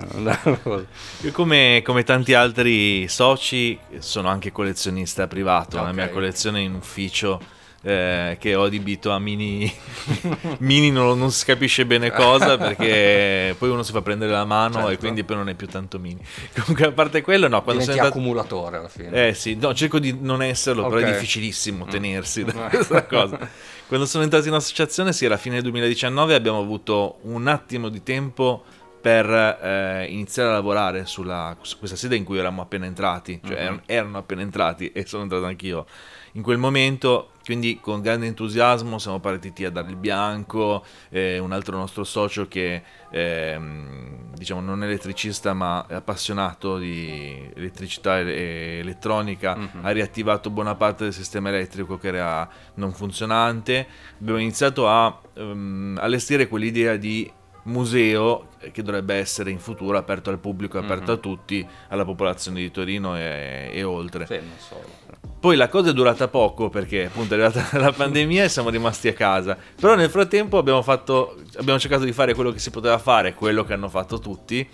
Io 1.22 1.32
come, 1.34 1.84
come 1.86 2.03
tanti 2.03 2.34
altri 2.34 3.08
soci 3.08 3.77
sono 4.00 4.27
anche 4.29 4.51
collezionista 4.51 5.27
privato, 5.27 5.77
la 5.77 5.89
Ok. 5.89 5.94
mia 5.94 6.10
collezione 6.10 6.62
in 6.62 6.74
ufficio 6.74 7.39
eh, 7.82 8.38
che 8.40 8.56
ho 8.56 8.64
adibito 8.64 9.12
a 9.12 9.20
mini, 9.20 9.72
mini 10.60 10.92
non, 10.92 11.18
non 11.18 11.32
si 11.32 11.46
capisce 11.46 11.86
bene 11.86 12.12
cosa 12.12 12.58
perché 12.58 13.56
poi 13.58 13.70
uno 13.70 13.84
si 13.84 13.92
fa 13.92 14.02
prendere 14.02 14.32
la 14.32 14.46
mano 14.46 14.74
Certo. 14.76 14.90
e 14.90 14.98
quindi 14.98 15.24
poi 15.24 15.36
non 15.38 15.50
è 15.50 15.54
più 15.54 15.68
tanto 15.68 16.00
mini. 16.00 16.20
Comunque 16.60 16.88
a 16.88 16.92
parte 16.92 17.22
quello 17.22 17.48
no, 17.48 17.62
quando 17.64 17.82
Diventi 17.82 17.92
sono 17.92 18.06
entrato... 18.06 18.18
accumulatore 18.18 18.78
alla 18.78 18.90
fine. 18.90 19.28
Eh 19.30 19.34
sì, 19.34 19.56
no, 19.56 19.74
cerco 19.74 20.00
di 20.00 20.18
non 20.20 20.42
esserlo, 20.44 20.88
però 20.88 20.98
Ok. 21.02 21.04
è 21.08 21.12
difficilissimo 21.14 21.86
tenersi 21.86 22.44
da 22.46 22.54
Mm. 22.54 22.68
questa 22.70 23.06
cosa. 23.06 23.40
Quando 23.88 24.06
sono 24.06 24.24
entrato 24.24 24.48
in 24.48 24.54
associazione, 24.54 25.14
sì, 25.14 25.26
alla 25.26 25.38
fine 25.38 25.56
del 25.56 25.64
2019 25.64 26.36
abbiamo 26.36 26.60
avuto 26.60 27.18
un 27.24 27.48
attimo 27.48 27.90
di 27.90 28.04
tempo 28.04 28.64
per 29.01 29.29
eh, 29.29 30.06
iniziare 30.10 30.50
a 30.50 30.53
lavorare 30.53 31.06
sulla, 31.06 31.56
su 31.62 31.77
questa 31.77 31.96
sede 31.96 32.15
in 32.15 32.24
cui 32.24 32.38
eravamo 32.38 32.62
appena 32.62 32.86
entrati, 32.86 33.39
cioè 33.44 33.56
Mhm. 33.56 33.62
erano, 33.62 33.82
erano 33.86 34.18
appena 34.18 34.41
entrati 34.41 34.91
e 34.91 35.06
sono 35.06 35.24
entrato 35.24 35.46
anch'io 35.46 35.86
in 36.34 36.41
quel 36.44 36.58
momento, 36.58 37.32
quindi 37.44 37.79
con 37.82 38.01
grande 38.01 38.27
entusiasmo 38.27 39.00
siamo 39.00 39.20
partiti 39.20 39.65
a 39.65 39.72
dare 39.72 39.89
il 39.89 39.96
bianco, 39.96 40.86
eh, 41.10 41.39
un 41.39 41.51
altro 41.53 41.75
nostro 41.77 42.03
socio 42.03 42.48
che 42.48 42.84
ehm, 43.10 44.34
diciamo 44.36 44.62
non 44.62 44.84
è 44.84 44.86
elettricista 44.86 45.53
ma 45.53 45.86
è 45.88 45.96
appassionato 45.96 46.77
di 46.77 47.50
elettricità 47.56 48.20
e 48.20 48.79
elettronica, 48.82 49.56
Mhm. 49.56 49.79
ha 49.82 49.89
riattivato 49.91 50.50
buona 50.50 50.75
parte 50.75 51.06
del 51.06 51.13
sistema 51.13 51.50
elettrico 51.50 51.98
che 51.98 52.08
era 52.10 52.48
non 52.75 52.94
funzionante, 52.94 53.88
abbiamo 54.20 54.39
iniziato 54.39 54.88
a 54.88 55.20
ehm, 55.34 55.98
allestire 56.01 56.48
quell'idea 56.48 56.96
di 56.96 57.32
museo 57.63 58.48
che 58.72 58.82
dovrebbe 58.82 59.16
essere 59.16 59.51
in 59.51 59.60
futuro 59.60 59.98
aperto 59.98 60.30
al 60.30 60.39
pubblico, 60.39 60.78
aperto 60.78 61.12
Mhm. 61.12 61.18
a 61.18 61.22
tutti, 61.22 61.68
alla 61.89 62.06
popolazione 62.06 62.60
di 62.60 62.72
Torino 62.72 63.16
e, 63.18 63.70
e 63.74 63.84
oltre. 63.84 64.25
Sì, 64.25 64.36
non 64.36 64.56
solo. 64.58 64.98
Poi 65.39 65.56
la 65.56 65.70
cosa 65.70 65.92
è 65.92 65.94
durata 65.94 66.28
poco 66.28 66.70
perché 66.70 67.06
appunto 67.06 67.34
è 67.36 67.39
arrivata 67.42 67.78
la 67.80 67.92
pandemia 67.94 68.44
e 68.44 68.50
siamo 68.50 68.70
rimasti 68.70 69.08
a 69.08 69.13
casa. 69.13 69.58
Però 69.80 69.96
nel 69.96 70.10
frattempo 70.10 70.58
abbiamo, 70.58 70.82
fatto, 70.82 71.38
abbiamo 71.58 71.80
cercato 71.80 72.04
di 72.04 72.12
fare 72.12 72.34
quello 72.34 72.51
che 72.51 72.60
si 72.60 72.70
poteva 72.72 72.98
fare, 72.98 73.34
quello 73.34 73.63
che 73.63 73.74
hanno 73.74 73.88
fatto 73.89 74.20
tutti, 74.20 74.68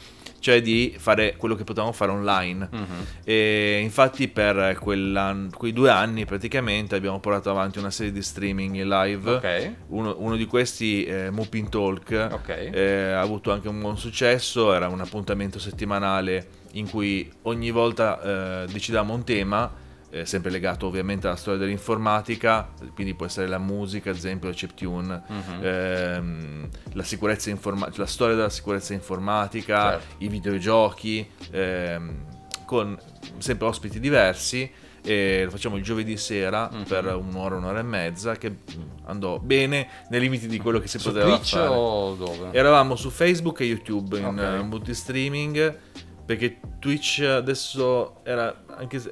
cioè 0.46 0.62
di 0.62 0.94
fare 1.00 1.38
quello 1.38 1.56
che 1.56 1.64
potevamo 1.64 1.92
fare 1.92 2.12
online. 2.12 2.70
Mhm. 2.72 2.86
E 3.24 3.80
infatti 3.82 4.28
per 4.28 4.78
quei 4.80 5.74
due 5.74 5.90
anni 5.90 6.24
praticamente 6.26 6.96
abbiamo 6.96 7.20
portato 7.20 7.50
avanti 7.50 7.80
una 7.80 7.90
serie 7.90 8.12
di 8.12 8.22
streaming 8.22 8.76
in 8.76 8.88
live. 8.88 9.32
Ok. 9.32 9.72
Uno, 9.88 10.14
uno 10.20 10.36
di 10.36 10.46
questi, 10.46 11.04
eh, 11.04 11.32
Mupin 11.32 11.68
Talk, 11.68 12.28
Ok. 12.34 12.50
eh, 12.50 13.12
ha 13.14 13.22
avuto 13.22 13.52
anche 13.52 13.68
un 13.68 13.80
buon 13.80 13.98
successo, 13.98 14.72
era 14.72 14.88
un 14.88 15.02
appuntamento 15.02 15.58
settimanale 15.58 16.48
in 16.74 16.88
cui 16.92 17.28
ogni 17.44 17.72
volta 17.72 18.22
eh, 18.66 18.68
decidavamo 18.72 19.16
un 19.16 19.24
tema, 19.24 19.74
eh, 20.16 20.26
sempre 20.26 20.50
legato 20.50 20.88
ovviamente 20.88 21.28
alla 21.28 21.36
storia 21.36 21.60
dell'informatica, 21.60 22.70
quindi 22.94 23.14
può 23.16 23.26
essere 23.26 23.48
la 23.48 23.58
musica, 23.58 24.12
ad 24.12 24.16
esempio 24.16 24.48
la 24.48 24.56
chiptune, 24.56 25.22
Mhm. 25.28 25.60
ehm, 25.62 26.70
la, 26.94 27.04
sicurezza 27.04 27.50
informa- 27.50 27.90
la 27.96 28.06
storia 28.06 28.36
della 28.36 28.50
sicurezza 28.50 28.94
informatica, 28.94 29.92
Certo. 30.00 30.16
i 30.20 30.28
videogiochi, 30.30 31.28
ehm, 31.52 32.16
con 32.66 32.98
sempre 33.40 33.68
ospiti 33.68 34.00
diversi. 34.00 34.72
E 35.08 35.44
lo 35.44 35.52
facciamo 35.52 35.76
il 35.76 35.84
giovedì 35.84 36.18
sera 36.18 36.68
Mhm. 36.72 36.84
per 36.86 37.06
un'ora, 37.16 37.58
un'ora 37.58 37.78
e 37.80 37.84
mezza, 37.84 38.38
che 38.38 38.56
andò 39.04 39.38
bene 39.38 39.88
nei 40.10 40.20
limiti 40.20 40.48
di 40.48 40.58
quello 40.58 40.80
che 40.80 40.88
si 40.88 40.98
Su 40.98 41.10
poteva 41.10 41.28
Twitch 41.36 41.50
fare. 41.52 41.68
o 41.68 42.16
dove? 42.16 42.50
Eravamo 42.52 42.96
su 42.96 43.12
Facebook 43.12 43.60
e 43.60 43.66
YouTube 43.66 44.18
in 44.18 44.26
Ok. 44.26 44.40
eh, 44.40 44.64
multistreaming 44.64 45.78
perché 46.26 46.60
Twitch 46.80 47.20
adesso 47.22 48.22
era 48.24 48.64
anche 48.78 49.00
se, 49.00 49.12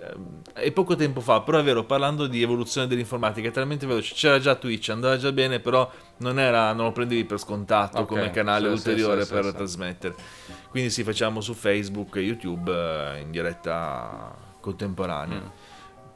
è 0.53 0.71
poco 0.71 0.95
tempo 0.95 1.21
fa, 1.21 1.41
però 1.41 1.59
è 1.59 1.63
vero, 1.63 1.83
parlando 1.83 2.25
di 2.27 2.41
evoluzione 2.41 2.87
dell'informatica 2.87 3.47
è 3.47 3.51
talmente 3.51 3.85
veloce, 3.85 4.13
c'era 4.15 4.39
già 4.39 4.55
Twitch, 4.55 4.89
andava 4.89 5.17
già 5.17 5.31
bene, 5.31 5.59
però 5.59 5.89
non, 6.17 6.39
era, 6.39 6.73
non 6.73 6.85
lo 6.85 6.91
prendevi 6.91 7.23
per 7.25 7.39
scontato 7.39 7.99
Ok, 7.99 8.07
come 8.07 8.31
canale 8.31 8.67
sì, 8.67 8.73
ulteriore 8.73 9.21
sì, 9.21 9.27
sì, 9.27 9.33
per 9.33 9.45
sì. 9.45 9.53
trasmettere. 9.53 10.15
Quindi 10.69 10.89
si 10.89 11.03
facciamo 11.03 11.39
su 11.39 11.53
Facebook 11.53 12.15
e 12.15 12.21
YouTube 12.21 12.71
eh, 12.71 13.19
in 13.19 13.29
diretta 13.29 14.35
contemporanea. 14.59 15.39
Mm. 15.39 15.71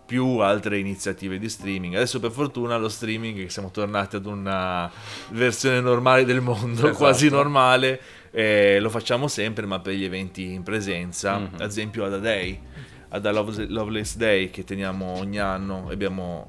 Più 0.07 0.37
altre 0.37 0.79
iniziative 0.79 1.37
di 1.37 1.49
streaming. 1.49 1.95
Adesso, 1.95 2.21
per 2.21 2.31
fortuna, 2.31 2.77
lo 2.77 2.87
streaming, 2.87 3.43
che 3.43 3.49
siamo 3.49 3.71
tornati 3.71 4.15
ad 4.15 4.25
una 4.25 4.89
versione 5.31 5.81
normale 5.81 6.23
del 6.23 6.39
mondo, 6.39 6.79
Esatto. 6.79 6.95
quasi 6.95 7.29
normale, 7.29 7.99
eh, 8.39 8.77
lo 8.79 8.89
facciamo 8.91 9.27
sempre, 9.27 9.65
ma 9.65 9.79
per 9.79 9.93
gli 9.95 10.03
eventi 10.03 10.43
in 10.53 10.61
presenza, 10.61 11.37
Mhm. 11.39 11.49
ad 11.55 11.67
esempio 11.67 12.05
ad 12.05 12.13
A 12.13 12.17
Day, 12.19 12.59
ad 13.09 13.25
A 13.25 13.31
Love- 13.31 13.65
Loveless 13.67 14.15
Day 14.15 14.51
che 14.51 14.63
teniamo 14.63 15.17
ogni 15.17 15.39
anno, 15.39 15.87
abbiamo 15.89 16.47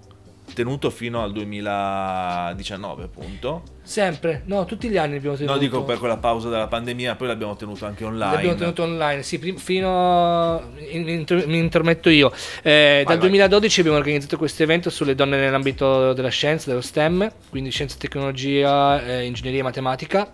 tenuto 0.52 0.90
fino 0.90 1.22
al 1.22 1.32
2019 1.32 3.04
appunto. 3.04 3.62
Sempre, 3.82 4.42
no, 4.46 4.64
tutti 4.66 4.88
gli 4.90 4.96
anni 4.98 5.16
abbiamo 5.16 5.36
tenuto. 5.36 5.54
No, 5.54 5.58
dico 5.58 5.82
per 5.84 5.98
quella 5.98 6.16
pausa 6.18 6.48
della 6.50 6.66
pandemia, 6.66 7.14
poi 7.16 7.28
l'abbiamo 7.28 7.56
tenuto 7.56 7.86
anche 7.86 8.04
online. 8.04 8.34
L'abbiamo 8.34 8.54
tenuto 8.56 8.82
online, 8.82 9.22
sì, 9.22 9.38
prim- 9.38 9.56
fino 9.58 10.62
mi, 10.74 11.12
inter- 11.12 11.46
mi 11.46 11.58
intermetto 11.58 12.10
io. 12.10 12.30
Eh, 12.62 13.02
dal 13.06 13.16
vai. 13.16 13.28
2012 13.28 13.80
abbiamo 13.80 13.98
organizzato 13.98 14.36
questo 14.36 14.62
evento 14.62 14.90
sulle 14.90 15.14
donne 15.14 15.38
nell'ambito 15.38 16.12
della 16.12 16.28
scienza, 16.28 16.68
dello 16.68 16.82
STEM, 16.82 17.30
quindi 17.48 17.70
scienza 17.70 17.96
e 17.96 17.98
tecnologia, 17.98 19.02
eh, 19.04 19.24
ingegneria 19.24 19.60
e 19.60 19.62
matematica, 19.62 20.30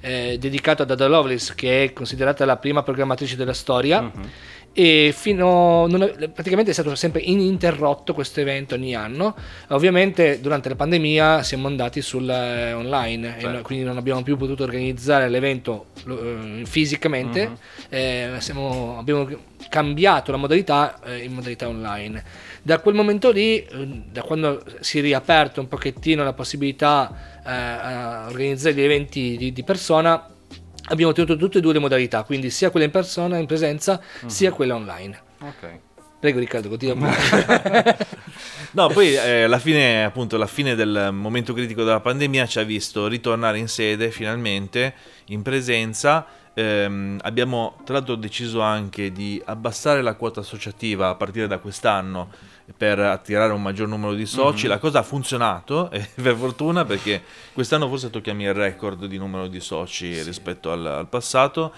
eh, 0.00 0.36
dedicato 0.38 0.82
ad 0.82 0.90
Ada 0.90 1.06
Lovelace, 1.06 1.54
che 1.54 1.84
è 1.84 1.92
considerata 1.92 2.44
la 2.44 2.56
prima 2.56 2.82
programmatrice 2.82 3.36
della 3.36 3.52
storia. 3.52 4.00
Mhm. 4.00 4.30
E 4.72 5.12
fino 5.16 5.88
è- 5.88 6.28
praticamente 6.28 6.70
è 6.70 6.74
stato 6.74 6.94
sempre 6.94 7.20
ininterrotto 7.20 8.14
questo 8.14 8.40
evento 8.40 8.76
ogni 8.76 8.94
anno. 8.94 9.34
Ovviamente 9.68 10.40
durante 10.40 10.68
la 10.68 10.76
pandemia 10.76 11.42
siamo 11.42 11.66
andati 11.66 12.00
sul 12.00 12.28
eh, 12.30 12.72
online 12.72 13.36
Certo. 13.40 13.62
quindi 13.62 13.84
non 13.84 13.96
abbiamo 13.96 14.22
più 14.22 14.36
potuto 14.36 14.62
organizzare 14.62 15.28
l'evento 15.28 15.86
eh, 16.08 16.62
fisicamente. 16.64 17.48
Mhm. 17.48 17.56
Eh, 17.88 18.30
siamo- 18.38 18.96
abbiamo 18.98 19.28
cambiato 19.68 20.30
la 20.30 20.36
modalità 20.36 21.00
eh, 21.04 21.18
in 21.24 21.32
modalità 21.32 21.66
online. 21.68 22.22
Da 22.62 22.78
quel 22.78 22.94
momento 22.94 23.32
lì, 23.32 23.56
eh, 23.64 24.02
da 24.10 24.22
quando 24.22 24.62
si 24.80 24.98
è 24.98 25.02
riaperto 25.02 25.60
un 25.60 25.68
pochettino 25.68 26.22
la 26.22 26.32
possibilità 26.32 27.40
eh, 27.44 27.50
a 27.50 28.26
organizzare 28.28 28.74
gli 28.74 28.82
eventi 28.82 29.36
di, 29.36 29.52
di 29.52 29.62
persona, 29.64 30.28
abbiamo 30.90 31.12
tenuto 31.12 31.36
tutte 31.36 31.58
e 31.58 31.60
due 31.60 31.72
le 31.72 31.78
modalità, 31.78 32.22
quindi 32.24 32.50
sia 32.50 32.70
quella 32.70 32.86
in 32.86 32.92
persona, 32.92 33.38
in 33.38 33.46
presenza, 33.46 34.00
sia 34.26 34.52
quella 34.52 34.74
online. 34.74 35.22
Ok. 35.40 35.78
Prego 36.20 36.38
Riccardo, 36.38 36.68
continua 36.68 36.94
pure. 36.96 37.96
No, 38.72 38.86
poi 38.88 39.14
eh, 39.14 39.44
alla 39.44 39.58
fine, 39.58 40.04
appunto, 40.04 40.36
la 40.36 40.46
fine 40.46 40.76
del 40.76 41.08
momento 41.12 41.52
critico 41.52 41.82
della 41.82 41.98
pandemia 41.98 42.46
ci 42.46 42.60
ha 42.60 42.62
visto 42.62 43.08
ritornare 43.08 43.58
in 43.58 43.66
sede 43.66 44.10
finalmente, 44.10 44.94
in 45.26 45.42
presenza. 45.42 46.24
Ehm, 46.54 47.18
abbiamo 47.22 47.76
tra 47.84 47.94
l'altro 47.94 48.16
deciso 48.16 48.60
anche 48.60 49.12
di 49.12 49.40
abbassare 49.44 50.02
la 50.02 50.14
quota 50.14 50.40
associativa 50.40 51.08
a 51.08 51.14
partire 51.14 51.46
da 51.46 51.58
quest'anno 51.58 52.28
per 52.76 52.98
attirare 52.98 53.52
un 53.52 53.62
maggior 53.62 53.88
numero 53.88 54.14
di 54.14 54.26
soci. 54.26 54.66
La 54.66 54.78
cosa 54.78 55.00
ha 55.00 55.02
funzionato, 55.02 55.90
e 55.92 56.06
per 56.20 56.36
fortuna, 56.36 56.84
perché 56.84 57.22
quest'anno 57.52 57.88
forse 57.88 58.10
tocchiamo 58.10 58.42
il 58.42 58.54
record 58.54 59.04
di 59.06 59.18
numero 59.18 59.46
di 59.46 59.60
soci 59.60 60.20
rispetto 60.22 60.70
al, 60.70 60.84
al 60.86 61.08
passato 61.08 61.72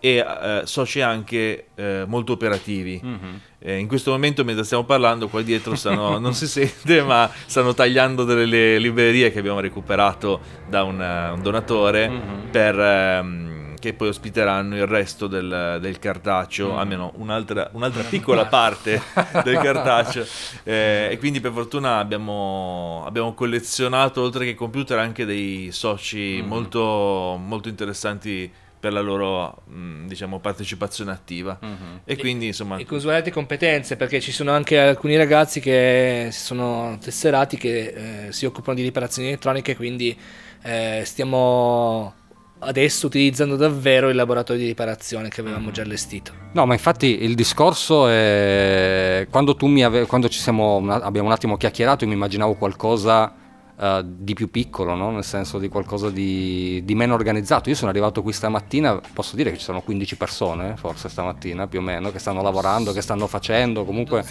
e 0.00 0.16
eh, 0.16 0.60
soci 0.64 1.00
anche 1.00 1.68
eh, 1.74 2.04
molto 2.06 2.32
operativi. 2.32 3.00
Mhm. 3.02 3.40
Eh, 3.58 3.78
in 3.78 3.88
questo 3.88 4.10
momento, 4.10 4.44
mentre 4.44 4.64
stiamo 4.64 4.84
parlando, 4.84 5.28
qua 5.28 5.40
dietro 5.40 5.74
stanno, 5.76 6.18
non 6.20 6.34
si 6.34 6.46
sente, 6.46 7.02
ma 7.02 7.30
stanno 7.46 7.72
tagliando 7.72 8.24
delle 8.24 8.44
le 8.44 8.78
librerie 8.78 9.32
che 9.32 9.38
abbiamo 9.38 9.60
recuperato 9.60 10.40
da 10.68 10.82
un, 10.82 11.00
eh, 11.00 11.30
un 11.30 11.40
donatore 11.40 12.08
Mhm. 12.08 12.50
per, 12.50 12.78
ehm, 12.78 13.53
che 13.90 13.92
poi 13.94 14.08
ospiteranno 14.08 14.76
il 14.76 14.86
resto 14.86 15.26
del, 15.26 15.78
del 15.80 15.98
cartaceo, 15.98 16.72
Mm. 16.72 16.78
almeno 16.78 17.12
un'altra, 17.16 17.68
un'altra 17.72 18.02
piccola 18.02 18.46
parte 18.46 19.00
del 19.42 19.58
cartaceo. 19.58 20.24
Eh, 20.62 21.08
e 21.10 21.18
quindi 21.18 21.40
per 21.40 21.52
fortuna 21.52 21.98
abbiamo, 21.98 23.04
abbiamo 23.06 23.34
collezionato, 23.34 24.22
oltre 24.22 24.44
che 24.46 24.54
computer, 24.54 24.98
anche 24.98 25.24
dei 25.24 25.68
soci 25.72 26.40
Mhm. 26.40 26.48
molto, 26.48 27.38
molto 27.42 27.68
interessanti 27.68 28.50
per 28.80 28.92
la 28.92 29.00
loro 29.00 29.62
mh, 29.66 30.06
diciamo, 30.06 30.40
partecipazione 30.40 31.10
attiva. 31.10 31.58
Mhm. 31.60 32.00
E 32.04 32.16
quindi 32.16 32.46
insomma... 32.46 32.76
e 32.76 32.84
con 32.84 32.98
svariate 33.00 33.30
competenze, 33.30 33.96
perché 33.96 34.20
ci 34.20 34.30
sono 34.32 34.50
anche 34.52 34.78
alcuni 34.78 35.16
ragazzi 35.16 35.60
che 35.60 36.28
si 36.30 36.40
sono 36.42 36.98
tesserati 37.00 37.56
che 37.56 38.26
eh, 38.26 38.32
si 38.32 38.44
occupano 38.46 38.76
di 38.76 38.82
riparazioni 38.82 39.28
elettroniche, 39.28 39.74
quindi 39.76 40.14
eh, 40.62 41.02
stiamo 41.04 42.14
adesso 42.60 43.06
utilizzando 43.06 43.56
davvero 43.56 44.08
il 44.08 44.16
laboratorio 44.16 44.62
di 44.62 44.68
riparazione 44.68 45.28
che 45.28 45.40
avevamo 45.40 45.70
già 45.70 45.82
allestito. 45.82 46.32
No, 46.52 46.66
ma 46.66 46.74
infatti 46.74 47.22
il 47.22 47.34
discorso 47.34 48.08
è 48.08 49.26
quando 49.30 49.54
tu 49.56 49.66
mi 49.66 49.84
ave... 49.84 50.06
quando 50.06 50.28
ci 50.28 50.38
siamo 50.38 50.76
abbiamo 50.88 51.28
un 51.28 51.32
attimo 51.32 51.56
chiacchierato, 51.56 52.04
io 52.04 52.10
mi 52.10 52.16
immaginavo 52.16 52.54
qualcosa 52.54 53.32
eh, 53.76 54.04
di 54.04 54.34
più 54.34 54.50
piccolo, 54.50 54.94
no? 54.94 55.10
nel 55.10 55.24
senso 55.24 55.58
di 55.58 55.68
qualcosa 55.68 56.08
di, 56.08 56.82
di 56.84 56.94
meno 56.94 57.14
organizzato. 57.14 57.68
Io 57.70 57.74
sono 57.74 57.90
arrivato 57.90 58.22
qui 58.22 58.32
stamattina, 58.32 59.00
posso 59.12 59.34
dire 59.34 59.50
che 59.50 59.58
ci 59.58 59.64
sono 59.64 59.80
15 59.80 60.16
persone, 60.16 60.76
forse 60.76 61.08
stamattina 61.08 61.66
più 61.66 61.80
o 61.80 61.82
meno, 61.82 62.12
che 62.12 62.20
stanno 62.20 62.40
lavorando, 62.40 62.92
che 62.92 63.00
stanno 63.00 63.26
facendo, 63.26 63.84
comunque 63.84 64.24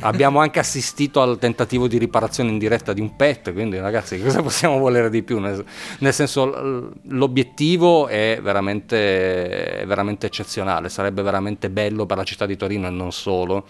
abbiamo 0.00 0.40
anche 0.40 0.58
assistito 0.58 1.22
al 1.22 1.38
tentativo 1.38 1.88
di 1.88 1.96
riparazione 1.96 2.50
in 2.50 2.58
diretta 2.58 2.92
di 2.92 3.00
un 3.00 3.16
pet, 3.16 3.54
quindi 3.54 3.78
ragazzi 3.78 4.20
cosa 4.20 4.42
possiamo 4.42 4.76
volere 4.78 5.08
di 5.08 5.22
più? 5.22 5.38
Nel, 5.38 5.64
nel 6.00 6.12
senso 6.12 6.92
l'obiettivo 7.04 8.08
è 8.08 8.40
veramente, 8.42 9.78
è 9.80 9.86
veramente 9.86 10.26
eccezionale, 10.26 10.90
sarebbe 10.90 11.22
veramente 11.22 11.70
bello 11.70 12.04
per 12.04 12.18
la 12.18 12.24
città 12.24 12.44
di 12.44 12.56
Torino 12.56 12.88
e 12.88 12.90
non 12.90 13.10
solo 13.10 13.64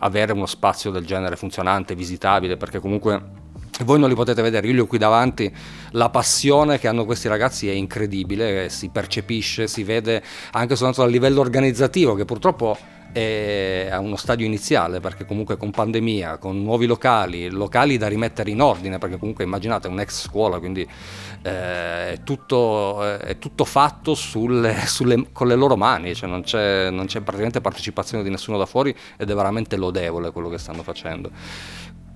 avere 0.00 0.32
uno 0.32 0.44
spazio 0.44 0.90
del 0.90 1.06
genere 1.06 1.36
funzionante, 1.36 1.94
visitabile, 1.94 2.58
perché 2.58 2.78
comunque 2.78 3.42
voi 3.82 3.98
non 3.98 4.08
li 4.08 4.14
potete 4.14 4.40
vedere, 4.40 4.66
io 4.68 4.72
li 4.72 4.78
ho 4.80 4.86
qui 4.86 4.98
davanti, 4.98 5.52
la 5.92 6.08
passione 6.08 6.78
che 6.78 6.86
hanno 6.86 7.04
questi 7.04 7.26
ragazzi 7.26 7.68
è 7.68 7.72
incredibile, 7.72 8.64
eh, 8.64 8.68
si 8.68 8.88
percepisce, 8.88 9.66
si 9.66 9.82
vede 9.82 10.22
anche 10.52 10.76
soltanto 10.76 11.02
dal 11.02 11.10
livello 11.10 11.40
organizzativo 11.40 12.14
che 12.14 12.24
purtroppo 12.24 12.76
è 13.14 13.88
a 13.92 14.00
uno 14.00 14.16
stadio 14.16 14.44
iniziale 14.44 14.98
perché 14.98 15.24
comunque 15.24 15.56
con 15.56 15.70
pandemia, 15.70 16.38
con 16.38 16.60
nuovi 16.62 16.86
locali, 16.86 17.48
locali 17.48 17.96
da 17.96 18.08
rimettere 18.08 18.50
in 18.50 18.60
ordine 18.60 18.98
perché 18.98 19.18
comunque 19.18 19.44
immaginate 19.44 19.86
un'ex 19.86 20.22
scuola, 20.22 20.58
quindi 20.58 20.82
eh, 21.42 22.12
è, 22.12 22.20
tutto, 22.24 23.04
eh, 23.04 23.18
è 23.18 23.38
tutto 23.38 23.64
fatto 23.64 24.14
sulle- 24.14 24.86
sulle- 24.86 25.26
con 25.32 25.46
le 25.46 25.54
loro 25.54 25.76
mani, 25.76 26.14
cioè 26.14 26.28
non 26.28 26.42
c'è, 26.42 26.90
non 26.90 27.06
c'è 27.06 27.20
praticamente 27.20 27.60
partecipazione 27.60 28.24
di 28.24 28.30
nessuno 28.30 28.58
da 28.58 28.66
fuori 28.66 28.94
ed 29.16 29.30
è 29.30 29.34
veramente 29.34 29.76
lodevole 29.76 30.32
quello 30.32 30.48
che 30.48 30.58
stanno 30.58 30.82
facendo 30.82 31.30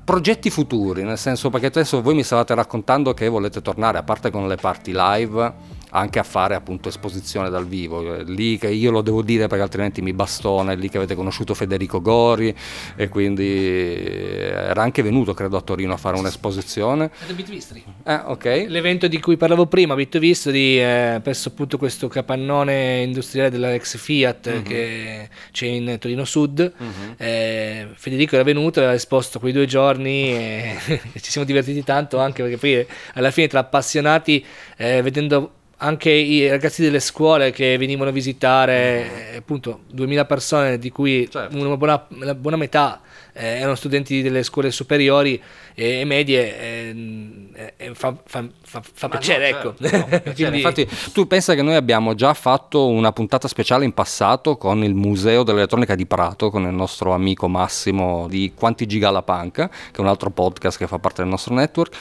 progetti 0.09 0.49
futuri, 0.49 1.03
nel 1.03 1.19
senso 1.19 1.51
perché 1.51 1.67
adesso 1.67 2.01
voi 2.01 2.15
mi 2.15 2.23
stavate 2.23 2.55
raccontando 2.55 3.13
che 3.13 3.29
volete 3.29 3.61
tornare, 3.61 3.99
a 3.99 4.03
parte 4.03 4.31
con 4.31 4.49
le 4.49 4.57
party 4.57 4.93
live, 4.95 5.53
anche 5.91 6.19
a 6.19 6.23
fare 6.23 6.55
appunto 6.55 6.89
esposizione 6.89 7.51
dal 7.51 7.67
vivo. 7.67 8.23
Lì 8.23 8.59
che 8.59 8.69
io 8.69 8.91
lo 8.91 9.01
devo 9.03 9.23
dire 9.23 9.47
perché 9.47 9.63
altrimenti 9.63 10.03
mi 10.03 10.13
bastona, 10.13 10.73
è 10.73 10.77
lì 10.77 10.89
che 10.89 10.97
avete 10.97 11.15
conosciuto 11.15 11.55
Federico 11.55 12.01
Gori 12.03 12.55
e 12.97 13.09
quindi 13.09 13.47
era 13.47 14.83
anche 14.83 15.03
venuto 15.03 15.35
credo 15.35 15.57
a 15.57 15.61
Torino 15.61 15.93
a 15.93 15.97
fare 15.97 16.19
un'esposizione. 16.19 17.11
Bitvistri. 17.35 17.83
Eh, 18.05 18.15
ok. 18.15 18.65
L'evento 18.69 19.07
di 19.09 19.21
cui 19.21 19.37
parlavo 19.37 19.67
prima, 19.67 19.95
Bitvistri, 19.95 20.81
eh, 20.81 21.21
presso 21.23 21.49
appunto 21.49 21.79
questo 21.79 22.09
capannone 22.09 23.03
industriale 23.03 23.51
della 23.51 23.73
ex 23.75 23.97
Fiat 23.97 24.47
Mhm. 24.49 24.63
che 24.63 25.29
c'è 25.53 25.67
in 25.67 25.97
Torino 25.99 26.25
Sud. 26.25 26.73
Eh, 27.17 27.89
Federico 27.95 28.35
era 28.35 28.45
venuto, 28.45 28.79
aveva 28.81 28.95
esposto 28.95 29.39
quei 29.39 29.53
due 29.53 29.67
giorni 29.67 30.31
e 30.33 30.77
ci 31.21 31.31
siamo 31.31 31.47
divertiti 31.47 31.83
tanto 31.85 32.19
anche 32.19 32.43
perché 32.43 32.57
poi 32.57 32.87
alla 33.15 33.31
fine 33.31 33.47
tra 33.47 33.61
appassionati, 33.61 34.45
eh, 34.77 35.03
vedendo 35.03 35.53
anche 35.79 36.11
i 36.11 36.49
ragazzi 36.49 36.83
delle 36.83 37.01
scuole 37.01 37.51
che 37.53 37.77
venivano 37.79 38.11
a 38.11 38.13
visitare, 38.13 39.33
eh, 39.33 39.37
appunto 39.37 39.81
2000 39.91 40.25
persone 40.25 40.79
di 40.79 40.91
cui 40.91 41.29
Certo. 41.31 41.57
una 41.57 41.77
buona, 41.77 42.07
la 42.21 42.35
buona 42.35 42.57
metà 42.57 43.01
eh, 43.33 43.59
erano 43.59 43.77
studenti 43.77 44.21
delle 44.21 44.43
scuole 44.43 44.73
superiori 44.73 45.41
e, 45.75 46.01
e 46.01 46.05
medie, 46.05 46.59
eh, 46.61 47.73
eh, 47.77 47.95
fa, 47.95 48.13
fa- 48.25 48.45
fa- 48.65 48.83
fa 48.83 49.07
Ma 49.07 49.15
no, 49.15 49.21
piacere, 49.21 49.51
certo, 49.51 49.75
ecco. 49.81 49.97
no, 49.97 50.05
piacere. 50.21 50.35
Quindi- 50.35 50.57
Infatti, 50.57 50.89
tu 51.13 51.27
pensa 51.29 51.55
che 51.55 51.63
noi 51.63 51.77
abbiamo 51.77 52.15
già 52.17 52.35
fatto 52.35 52.89
una 52.89 53.13
puntata 53.13 53.47
speciale 53.47 53.85
in 53.85 53.93
passato 53.95 54.57
con 54.57 54.83
il 54.83 54.95
Museo 54.97 55.45
dell'Elettronica 55.45 55.95
di 55.95 56.07
Prato, 56.07 56.51
con 56.51 56.65
il 56.65 56.75
nostro 56.75 57.13
amico 57.13 57.47
Massimo 57.47 58.27
di 58.29 58.53
Quanti 58.57 58.87
Giga 58.87 59.11
la 59.13 59.23
Panca, 59.23 59.69
che 59.69 59.99
è 59.99 60.01
un 60.01 60.09
altro 60.09 60.31
podcast 60.31 60.77
che 60.77 60.89
fa 60.89 60.99
parte 60.99 61.23
del 61.23 61.31
nostro 61.31 61.55
network. 61.55 61.95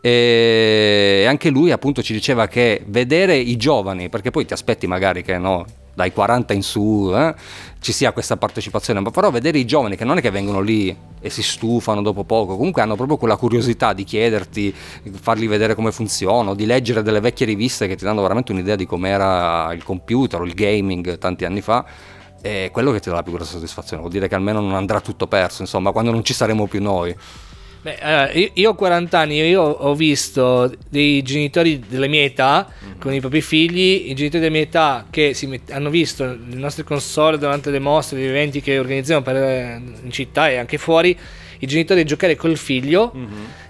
E 0.00 1.24
anche 1.28 1.50
lui 1.50 1.72
appunto 1.72 2.02
ci 2.02 2.12
diceva 2.12 2.46
che 2.46 2.82
vedere 2.86 3.36
i 3.36 3.56
giovani, 3.56 4.08
perché 4.08 4.30
poi 4.30 4.46
ti 4.46 4.52
aspetti 4.52 4.86
magari 4.86 5.22
che 5.22 5.36
no, 5.36 5.66
dai 5.94 6.12
40 6.12 6.54
in 6.54 6.62
su 6.62 7.12
eh, 7.14 7.34
ci 7.80 7.92
sia 7.92 8.12
questa 8.12 8.36
partecipazione, 8.36 9.00
ma 9.00 9.10
però 9.10 9.30
vedere 9.30 9.58
i 9.58 9.66
giovani 9.66 9.96
che 9.96 10.04
non 10.04 10.16
è 10.16 10.20
che 10.20 10.30
vengono 10.30 10.60
lì 10.60 10.96
e 11.20 11.28
si 11.28 11.42
stufano 11.42 12.00
dopo 12.00 12.24
poco, 12.24 12.56
comunque 12.56 12.80
hanno 12.80 12.96
proprio 12.96 13.18
quella 13.18 13.36
curiosità 13.36 13.92
di 13.92 14.04
chiederti, 14.04 14.74
farli 15.20 15.46
vedere 15.46 15.74
come 15.74 15.92
funziona, 15.92 16.54
di 16.54 16.64
leggere 16.64 17.02
delle 17.02 17.20
vecchie 17.20 17.44
riviste 17.44 17.86
che 17.86 17.96
ti 17.96 18.04
danno 18.04 18.22
veramente 18.22 18.52
un'idea 18.52 18.76
di 18.76 18.86
com'era 18.86 19.72
il 19.74 19.84
computer 19.84 20.40
o 20.40 20.44
il 20.44 20.54
gaming 20.54 21.18
tanti 21.18 21.44
anni 21.44 21.60
fa. 21.60 21.84
È 22.40 22.70
quello 22.72 22.90
che 22.90 23.00
ti 23.00 23.10
dà 23.10 23.16
la 23.16 23.22
più 23.22 23.32
grossa 23.32 23.52
soddisfazione, 23.52 24.00
vuol 24.00 24.14
dire 24.14 24.26
che 24.26 24.34
almeno 24.34 24.60
non 24.60 24.72
andrà 24.72 25.02
tutto 25.02 25.26
perso, 25.26 25.60
insomma, 25.60 25.92
quando 25.92 26.10
non 26.10 26.24
ci 26.24 26.32
saremo 26.32 26.66
più 26.66 26.80
noi. 26.80 27.14
Beh, 27.82 27.98
allora, 27.98 28.30
io, 28.32 28.50
io 28.52 28.70
ho 28.70 28.74
40 28.74 29.18
anni, 29.18 29.40
io 29.40 29.62
ho 29.62 29.94
visto 29.94 30.70
dei 30.90 31.22
genitori 31.22 31.82
della 31.88 32.08
mia 32.08 32.22
età 32.22 32.68
con 32.98 33.14
i 33.14 33.20
propri 33.20 33.40
figli, 33.40 34.10
i 34.10 34.14
genitori 34.14 34.42
della 34.42 34.52
mia 34.52 34.60
età 34.62 35.06
che 35.08 35.32
si 35.32 35.46
met- 35.46 35.70
hanno 35.70 35.88
visto 35.88 36.24
le 36.24 36.56
nostre 36.56 36.84
console 36.84 37.38
durante 37.38 37.70
le 37.70 37.78
mostre, 37.78 38.18
gli 38.18 38.24
eventi 38.24 38.60
che 38.60 38.78
organizziamo 38.78 39.22
per, 39.22 39.36
eh, 39.36 39.82
in 40.02 40.10
città 40.10 40.50
e 40.50 40.56
anche 40.58 40.76
fuori, 40.76 41.16
i 41.60 41.66
genitori 41.66 42.04
giocare 42.04 42.36
col 42.36 42.58
figlio, 42.58 43.14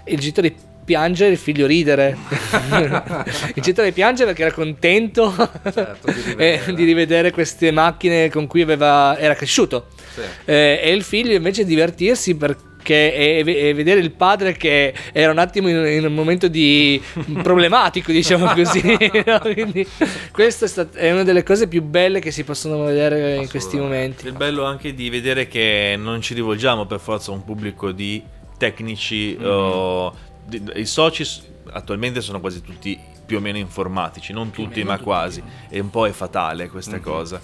e 0.03 0.11
il 0.13 0.19
genitore 0.19 0.53
piangere 0.83 1.31
il 1.31 1.37
figlio 1.37 1.65
ridere. 1.65 2.17
il 3.55 3.61
genitore 3.61 3.93
piange 3.93 4.25
perché 4.25 4.41
era 4.41 4.51
contento 4.51 5.33
Certo, 5.63 6.11
di 6.11 6.21
rivedere. 6.35 6.73
di 6.73 6.83
rivedere 6.83 7.31
queste 7.31 7.71
macchine 7.71 8.29
con 8.29 8.47
cui 8.47 8.61
aveva, 8.61 9.17
era 9.17 9.35
cresciuto. 9.35 9.87
Sì. 10.13 10.21
Eh, 10.45 10.81
e 10.83 10.91
il 10.91 11.03
figlio 11.03 11.33
invece 11.33 11.63
divertirsi 11.63 12.35
perché 12.35 12.69
e, 12.89 13.43
e 13.45 13.73
vedere 13.73 13.99
il 13.99 14.11
padre 14.11 14.53
che 14.53 14.93
era 15.11 15.31
un 15.31 15.37
attimo 15.37 15.69
in, 15.69 15.85
in 15.85 16.05
un 16.05 16.13
momento 16.13 16.47
di 16.47 17.01
problematico 17.41 18.11
diciamo 18.11 18.53
così 18.53 18.81
no? 19.25 19.39
quindi 19.39 19.87
questa 20.31 20.65
è, 20.65 20.87
è 20.97 21.11
una 21.11 21.23
delle 21.23 21.43
cose 21.43 21.67
più 21.67 21.81
belle 21.81 22.19
che 22.19 22.31
si 22.31 22.43
possono 22.43 22.83
vedere 22.83 23.35
in 23.35 23.49
questi 23.49 23.77
momenti. 23.77 24.27
Il 24.27 24.33
bello 24.33 24.63
anche 24.63 24.93
di 24.93 25.09
vedere 25.09 25.47
che 25.47 25.95
non 25.97 26.21
ci 26.21 26.33
rivolgiamo 26.33 26.85
per 26.85 26.99
forza 26.99 27.31
a 27.31 27.33
un 27.33 27.43
pubblico 27.43 27.91
di 27.91 28.23
tecnici 28.57 29.37
o 29.41 30.15
di- 30.45 30.61
i 30.75 30.85
soci 30.85 31.25
attualmente 31.71 32.21
sono 32.21 32.39
quasi 32.39 32.61
tutti 32.61 32.99
più 33.25 33.37
o 33.37 33.39
meno 33.39 33.57
informatici, 33.57 34.33
non 34.33 34.51
tutti 34.51 34.79
meno 34.79 34.89
ma 34.89 34.93
tutti, 34.95 35.05
quasi, 35.05 35.43
e 35.69 35.79
un 35.79 35.89
po' 35.89 36.07
è 36.07 36.11
fatale 36.11 36.69
questa 36.69 36.99
cosa. 36.99 37.41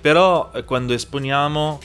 Però 0.00 0.50
eh, 0.54 0.64
quando 0.64 0.92
esponiamo 0.92 1.80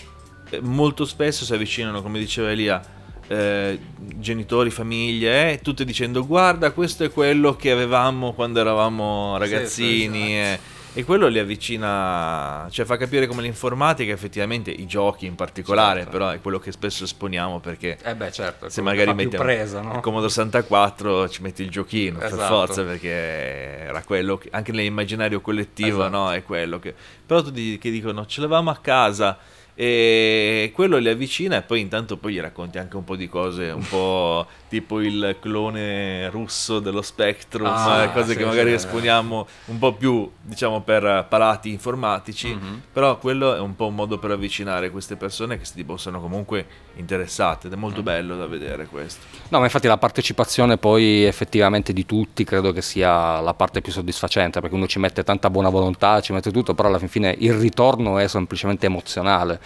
eh, 0.50 0.60
molto 0.62 1.06
spesso 1.06 1.46
si 1.46 1.54
avvicinano, 1.54 2.02
come 2.02 2.20
diceva 2.20 2.52
Elia, 2.52 2.82
eh, 3.28 3.80
genitori, 4.16 4.70
famiglie, 4.70 5.54
eh, 5.54 5.60
tutte 5.62 5.84
dicendo 5.86 6.26
guarda 6.26 6.72
questo 6.72 7.04
è 7.04 7.12
quello 7.12 7.56
che 7.56 7.72
avevamo 7.72 8.34
quando 8.34 8.60
eravamo 8.60 9.38
ragazzini. 9.38 10.38
eh." 10.40 10.60
E 10.98 11.04
quello 11.04 11.28
li 11.28 11.40
avvicina, 11.40 12.68
cioè 12.72 12.86
fa 12.86 12.96
capire 12.96 13.28
come 13.28 13.42
l'informatica, 13.42 14.14
effettivamente 14.14 14.72
i 14.72 14.86
giochi 14.86 15.26
in 15.26 15.36
particolare, 15.36 16.04
Certo. 16.04 16.12
però 16.18 16.30
è 16.30 16.40
quello 16.40 16.58
che 16.58 16.72
spesso 16.72 17.04
esponiamo 17.04 17.60
perché 17.60 17.98
Eh 18.02 18.16
beh, 18.16 18.32
certo, 18.32 18.70
se 18.70 18.82
magari 18.82 19.14
metti 19.14 19.36
presa, 19.36 19.82
no? 19.82 19.96
il 19.96 20.00
Commodore 20.00 20.30
64 20.30 21.28
ci 21.28 21.42
metti 21.42 21.64
il 21.64 21.70
giochino 21.70 22.20
per 22.20 22.28
Esatto. 22.32 22.46
forza 22.48 22.84
perché 22.84 23.10
era 23.10 24.02
quello 24.04 24.38
che, 24.38 24.48
anche 24.54 24.72
nell'immaginario 24.72 25.42
collettivo 25.42 25.98
Esatto. 26.00 26.16
no, 26.18 26.32
è 26.32 26.44
quello 26.44 26.80
che 26.80 26.94
però 27.26 27.42
tu 27.42 27.50
di- 27.52 27.78
che 27.78 27.90
dicono 27.92 28.26
ce 28.26 28.40
l'avevamo 28.40 28.70
a 28.70 28.78
casa 28.78 29.38
e 29.78 30.72
quello 30.74 30.98
li 30.98 31.10
avvicina 31.10 31.58
e 31.58 31.62
poi 31.62 31.82
intanto 31.82 32.16
poi 32.16 32.34
gli 32.34 32.40
racconti 32.40 32.78
anche 32.78 32.96
un 32.96 33.04
po' 33.04 33.18
di 33.18 33.28
cose 33.28 33.72
un 33.72 33.86
po' 33.86 34.48
tipo 34.70 35.02
il 35.02 35.36
clone 35.42 36.30
russo 36.30 36.80
dello 36.80 37.02
Spectrum 37.02 37.68
Ah, 37.68 38.10
cose 38.14 38.32
sì, 38.32 38.38
che 38.38 38.46
magari 38.46 38.70
sì, 38.70 38.76
esponiamo 38.76 39.46
un 39.66 39.78
po' 39.78 39.94
più 39.94 40.32
diciamo 40.42 40.82
per 40.82 41.26
palati 41.30 41.70
informatici 41.70 42.54
Mhm. 42.56 42.82
però 42.94 43.18
quello 43.18 43.54
è 43.54 43.60
un 43.60 43.76
po' 43.76 43.88
un 43.88 43.96
modo 43.96 44.18
per 44.18 44.32
avvicinare 44.32 44.90
queste 44.92 45.18
persone 45.18 45.58
che 45.58 45.66
si 45.66 45.84
possono 45.84 46.22
comunque 46.22 46.66
interessate 46.98 47.68
ed 47.68 47.74
è 47.74 47.76
Mm. 47.76 47.80
molto 47.80 48.02
bello 48.04 48.36
da 48.38 48.48
vedere 48.48 48.88
questo 48.88 49.26
No, 49.50 49.60
ma 49.60 49.66
infatti 49.66 49.88
la 49.88 49.98
partecipazione 49.98 50.78
poi 50.78 51.24
effettivamente 51.24 51.94
di 51.94 52.06
tutti 52.06 52.44
credo 52.44 52.72
che 52.72 52.82
sia 52.82 53.40
la 53.42 53.54
parte 53.54 53.82
più 53.82 53.92
soddisfacente 53.92 54.60
perché 54.60 54.76
uno 54.76 54.88
ci 54.88 54.98
mette 54.98 55.24
tanta 55.24 55.50
buona 55.52 55.70
volontà, 55.70 56.20
ci 56.20 56.34
mette 56.34 56.52
tutto, 56.52 56.74
però 56.74 56.88
alla 56.88 56.98
fin 56.98 57.10
fine 57.10 57.36
il 57.40 57.54
ritorno 57.54 58.18
è 58.18 58.28
semplicemente 58.28 58.88
emozionale. 58.88 59.60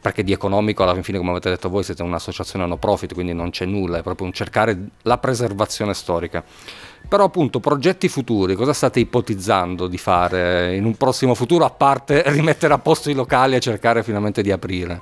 Perché 0.00 0.24
di 0.24 0.32
economico 0.32 0.82
alla 0.82 0.94
fin 0.94 1.02
fine, 1.02 1.18
come 1.18 1.30
avete 1.30 1.50
detto 1.50 1.68
voi, 1.68 1.84
siete 1.84 2.02
un'associazione 2.02 2.66
no 2.66 2.76
profit, 2.78 3.12
quindi 3.14 3.34
non 3.34 3.50
c'è 3.50 3.66
nulla, 3.66 3.98
è 3.98 4.02
proprio 4.02 4.26
un 4.26 4.32
cercare 4.32 4.76
la 5.02 5.18
preservazione 5.18 5.94
storica. 5.94 6.42
Però 7.06 7.24
appunto, 7.24 7.60
progetti 7.60 8.08
futuri, 8.08 8.54
cosa 8.54 8.72
state 8.72 8.98
ipotizzando 8.98 9.86
di 9.86 9.98
fare 9.98 10.74
in 10.74 10.86
un 10.86 10.96
prossimo 10.96 11.34
futuro, 11.34 11.64
a 11.66 11.70
parte 11.70 12.22
rimettere 12.32 12.72
a 12.72 12.78
posto 12.78 13.10
i 13.10 13.14
locali 13.14 13.54
e 13.54 13.60
cercare 13.60 14.02
finalmente 14.02 14.42
di 14.42 14.50
aprire? 14.50 15.00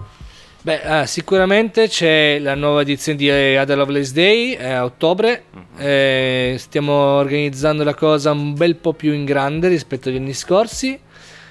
Beh, 0.62 0.82
ah, 0.82 1.06
sicuramente 1.06 1.88
c'è 1.88 2.38
la 2.38 2.54
nuova 2.54 2.82
edizione 2.82 3.16
di 3.16 3.30
eh, 3.30 3.56
Ada 3.56 3.76
Lovelace 3.76 4.12
Day 4.12 4.52
eh, 4.52 4.72
a 4.72 4.84
ottobre. 4.84 5.44
Eh, 5.78 6.56
stiamo 6.58 6.92
organizzando 6.92 7.82
la 7.82 7.94
cosa 7.94 8.32
un 8.32 8.52
bel 8.52 8.76
po' 8.76 8.92
più 8.92 9.14
in 9.14 9.24
grande 9.24 9.68
rispetto 9.68 10.10
agli 10.10 10.16
anni 10.16 10.34
scorsi. 10.34 11.00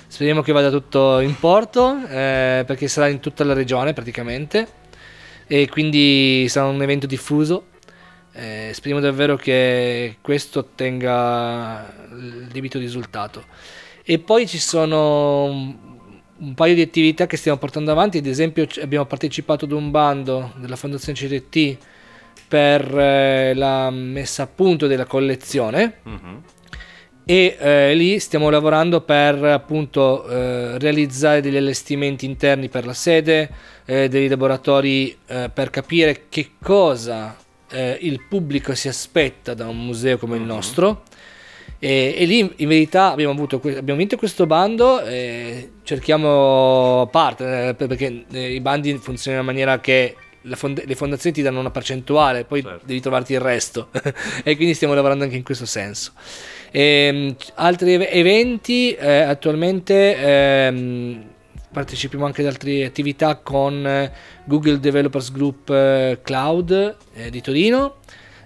Speriamo 0.06 0.44
che 0.44 0.52
vada 0.52 0.70
tutto 0.70 1.22
in 1.22 1.36
porto 1.40 2.06
eh, 2.08 2.64
perché 2.68 2.88
sarà 2.88 3.08
in 3.08 3.20
tutta 3.20 3.44
la 3.44 3.54
regione 3.54 3.94
praticamente 3.94 4.68
e 5.48 5.68
quindi 5.70 6.46
sarà 6.48 6.68
un 6.68 6.80
evento 6.80 7.08
diffuso. 7.08 7.66
Eh, 8.32 8.70
speriamo 8.76 9.02
davvero 9.02 9.36
che 9.38 10.18
questo 10.22 10.60
ottenga 10.60 11.92
il 12.12 12.48
debito 12.52 12.78
risultato. 12.78 13.46
E 14.04 14.20
poi 14.20 14.48
ci 14.48 14.60
sono 14.60 15.89
un, 16.40 16.54
paio 16.54 16.76
di 16.76 16.82
attività 16.82 17.28
che 17.28 17.38
stiamo 17.38 17.58
portando 17.58 17.92
avanti, 17.92 18.18
ad 18.18 18.26
esempio 18.26 18.68
abbiamo 18.82 19.06
partecipato 19.06 19.66
ad 19.66 19.72
un 19.72 19.92
bando 19.92 20.54
della 20.58 20.76
Fondazione 20.76 21.18
CDT 21.18 21.78
per 22.48 22.98
eh, 22.98 23.54
la 23.54 23.90
messa 23.92 24.44
a 24.44 24.48
punto 24.48 24.88
della 24.88 25.06
collezione 25.06 26.00
e 27.30 27.58
eh, 27.60 27.94
lì 27.94 28.18
stiamo 28.18 28.50
lavorando 28.50 29.02
per 29.02 29.44
appunto 29.44 30.28
eh, 30.28 30.80
realizzare 30.80 31.42
degli 31.42 31.58
allestimenti 31.58 32.26
interni 32.26 32.70
per 32.70 32.88
la 32.88 32.94
sede, 32.94 33.52
eh, 33.86 34.08
dei 34.08 34.28
laboratori 34.28 35.16
eh, 35.28 35.52
per 35.54 35.70
capire 35.70 36.24
che 36.28 36.54
cosa 36.62 37.36
il 37.72 38.26
pubblico 38.28 38.74
si 38.74 38.88
aspetta 38.88 39.54
da 39.54 39.68
un 39.68 39.86
museo 39.86 40.18
come 40.18 40.38
il 40.38 40.42
nostro. 40.42 41.04
E, 41.82 42.14
e 42.18 42.26
lì 42.26 42.40
in 42.58 42.68
verità 42.68 43.12
abbiamo, 43.12 43.32
avuto, 43.32 43.62
abbiamo 43.64 43.98
vinto 44.00 44.18
questo 44.18 44.46
bando 44.46 45.02
e 45.02 45.72
cerchiamo 45.84 47.08
partner 47.10 47.74
per- 47.76 47.88
perché 47.88 48.26
eh, 48.32 48.54
i 48.54 48.60
bandi 48.60 48.98
funzionano 48.98 49.42
in 49.44 49.48
maniera 49.48 49.80
che 49.80 50.16
fond- 50.52 50.84
le 50.86 50.96
fondazioni 50.96 51.36
ti 51.36 51.42
danno 51.42 51.60
una 51.60 51.72
percentuale, 51.72 52.44
poi 52.44 52.62
Certo. 52.62 52.86
devi 52.86 53.00
trovarti 53.00 53.34
il 53.34 53.40
resto 53.40 53.88
e 54.44 54.56
quindi 54.56 54.74
stiamo 54.74 54.94
lavorando 54.94 55.24
anche 55.24 55.38
in 55.38 55.44
questo 55.44 55.66
senso. 55.66 56.12
Ehm, 56.72 57.36
altri 57.56 57.94
ev- 57.94 58.08
eventi 58.12 58.94
eh, 58.94 59.22
attualmente 59.22 60.16
ehm, 60.18 61.24
partecipiamo 61.72 62.26
anche 62.26 62.42
ad 62.42 62.48
altre 62.48 62.84
attività 62.84 63.36
con 63.38 63.88
eh, 63.88 64.12
Google 64.44 64.80
Developers 64.80 65.32
Group 65.32 65.70
eh, 65.70 66.20
Cloud 66.22 66.98
eh, 67.14 67.30
di 67.30 67.42
Torino 67.42 67.96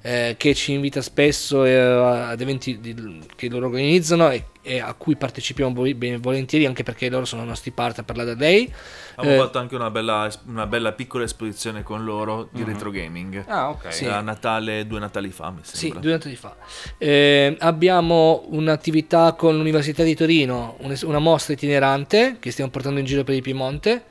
eh, 0.06 0.36
che 0.38 0.54
ci 0.54 0.74
invita 0.74 1.02
spesso 1.02 1.64
eh, 1.64 1.74
ad 1.78 2.40
eventi 2.42 2.80
di- 2.80 3.20
che 3.36 3.48
loro 3.50 3.68
organizzano 3.68 4.30
e, 4.32 4.44
e 4.62 4.80
a 4.80 4.94
cui 4.96 5.16
partecipiamo 5.16 5.82
ben 5.96 6.20
volentieri 6.20 6.66
anche 6.66 6.84
perché 6.84 7.10
loro 7.10 7.24
sono 7.24 7.44
i 7.44 7.46
nostri 7.46 7.72
partner 7.72 8.04
per 8.06 8.18
la 8.18 8.26
da 8.26 8.34
Day. 8.36 8.70
Abbiamo 9.16 9.36
Eh, 9.38 9.40
fatto 9.46 9.60
anche 9.60 9.76
una 9.76 9.90
bella, 9.90 10.30
una 10.48 10.66
bella 10.68 10.92
piccola 10.92 11.24
esposizione 11.24 11.84
con 11.84 12.04
loro 12.04 12.50
di 12.52 12.64
retro 12.64 12.92
gaming. 12.92 13.46
Ah, 13.48 13.70
ok. 13.70 13.94
Sì. 13.94 14.06
A 14.06 14.20
Natale, 14.22 14.86
due 14.88 15.00
Natali 15.00 15.30
fa, 15.32 15.52
mi 15.52 15.60
Sì, 15.62 15.78
sembra. 15.78 16.00
due 16.02 16.14
anni 16.22 16.36
fa. 16.36 16.56
Eh, 16.98 17.56
abbiamo 17.60 18.44
un'attività 18.50 19.34
con 19.34 19.56
l'Università 19.56 20.04
di 20.04 20.16
Torino, 20.16 20.76
un- 20.80 20.98
una 21.04 21.20
mostra 21.20 21.54
itinerante 21.54 22.36
che 22.40 22.52
stiamo 22.52 22.70
portando 22.72 23.00
in 23.00 23.06
giro 23.06 23.24
per 23.24 23.36
il 23.36 23.42
Piemonte. 23.42 24.04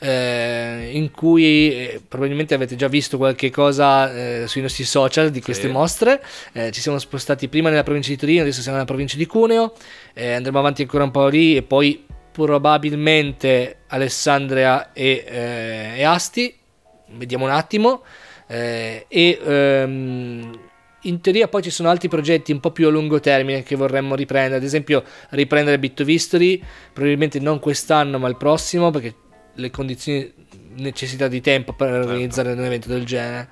Eh, 0.00 0.90
in 0.92 1.10
cui 1.10 1.70
eh, 1.72 2.00
probabilmente 2.06 2.54
avete 2.54 2.74
già 2.76 2.88
visto 2.88 3.16
qualche 3.16 3.50
cosa 3.50 4.12
eh, 4.12 4.46
sui 4.46 4.62
nostri 4.62 4.84
social 4.84 5.30
di 5.30 5.40
queste 5.40 5.66
Sì. 5.66 5.72
mostre. 5.72 6.22
Eh, 6.52 6.70
ci 6.72 6.80
siamo 6.80 6.98
spostati 6.98 7.48
prima 7.48 7.68
nella 7.68 7.82
provincia 7.82 8.10
di 8.10 8.16
Torino, 8.16 8.40
adesso 8.42 8.60
siamo 8.60 8.76
nella 8.76 8.88
provincia 8.88 9.16
di 9.16 9.26
Cuneo. 9.26 9.74
eh, 10.14 10.32
andremo 10.32 10.58
avanti 10.58 10.82
ancora 10.82 11.04
un 11.04 11.10
po' 11.10 11.28
lì 11.28 11.56
e 11.56 11.62
poi 11.62 12.04
probabilmente 12.32 13.78
Alessandria 13.88 14.92
e, 14.92 15.24
eh, 15.26 15.98
e 15.98 16.02
Asti. 16.02 16.54
Vediamo 17.12 17.44
un 17.44 17.50
attimo. 17.50 18.02
E 18.46 19.06
ehm, 19.08 20.58
in 21.02 21.20
teoria 21.20 21.48
poi 21.48 21.62
ci 21.62 21.70
sono 21.70 21.88
altri 21.88 22.08
progetti 22.08 22.52
un 22.52 22.60
po' 22.60 22.72
più 22.72 22.88
a 22.88 22.90
lungo 22.90 23.20
termine 23.20 23.62
che 23.62 23.76
vorremmo 23.76 24.14
riprendere, 24.14 24.56
ad 24.56 24.64
esempio 24.64 25.04
riprendere 25.30 25.78
Bit 25.78 26.00
of 26.00 26.08
History, 26.08 26.62
probabilmente 26.92 27.38
non 27.38 27.58
quest'anno 27.60 28.18
ma 28.18 28.28
il 28.28 28.36
prossimo 28.36 28.90
perché 28.90 29.14
le 29.60 29.70
condizioni 29.70 30.32
necessità 30.76 31.28
di 31.28 31.40
tempo 31.40 31.72
per 31.74 31.92
organizzare 31.92 32.52
un 32.52 32.64
evento 32.64 32.88
del 32.88 33.04
genere. 33.04 33.48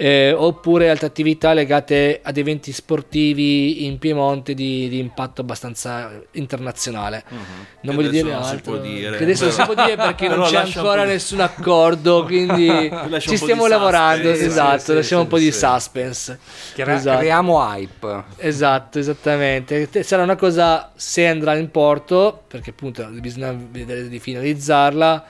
Eh, 0.00 0.32
oppure 0.32 0.90
altre 0.90 1.08
attività 1.08 1.52
legate 1.52 2.20
ad 2.22 2.36
eventi 2.36 2.70
sportivi 2.70 3.84
in 3.84 3.98
Piemonte 3.98 4.54
di, 4.54 4.88
di 4.88 5.00
impatto 5.00 5.40
abbastanza 5.40 6.22
internazionale. 6.32 7.24
Non 7.28 7.40
Che 7.82 7.92
voglio 7.94 8.10
dire 8.10 8.30
non 8.30 8.40
altro. 8.42 8.76
dire. 8.76 9.16
Che 9.16 9.24
adesso 9.24 9.44
non 9.46 9.52
si 9.54 9.62
può 9.64 9.74
dire 9.74 9.96
perché 9.96 10.28
non 10.28 10.42
c'è 10.46 10.56
ancora 10.58 11.02
di- 11.04 11.10
nessun 11.10 11.40
accordo, 11.40 12.22
quindi 12.26 12.88
ci 13.18 13.36
stiamo 13.36 13.64
di 13.64 13.70
lavorando. 13.70 14.28
suspense. 14.28 14.46
esatto, 14.46 14.78
sì, 14.78 14.94
lasciamo 14.94 15.20
sì, 15.22 15.26
un 15.26 15.32
po' 15.32 15.38
di 15.38 15.50
sì. 15.50 15.58
suspense. 15.58 16.38
Crea- 16.74 16.94
Esatto. 16.94 17.18
Creiamo 17.18 17.60
hype. 17.74 18.24
Esatto, 18.36 18.98
esattamente. 19.00 19.90
Te- 19.90 20.04
Sarà 20.04 20.22
una 20.22 20.36
cosa, 20.36 20.92
se 20.94 21.26
andrà 21.26 21.56
in 21.56 21.72
porto, 21.72 22.44
perché 22.46 22.70
appunto 22.70 23.04
bisogna 23.14 23.52
vedere 23.52 24.08
di 24.08 24.20
finalizzarla, 24.20 25.24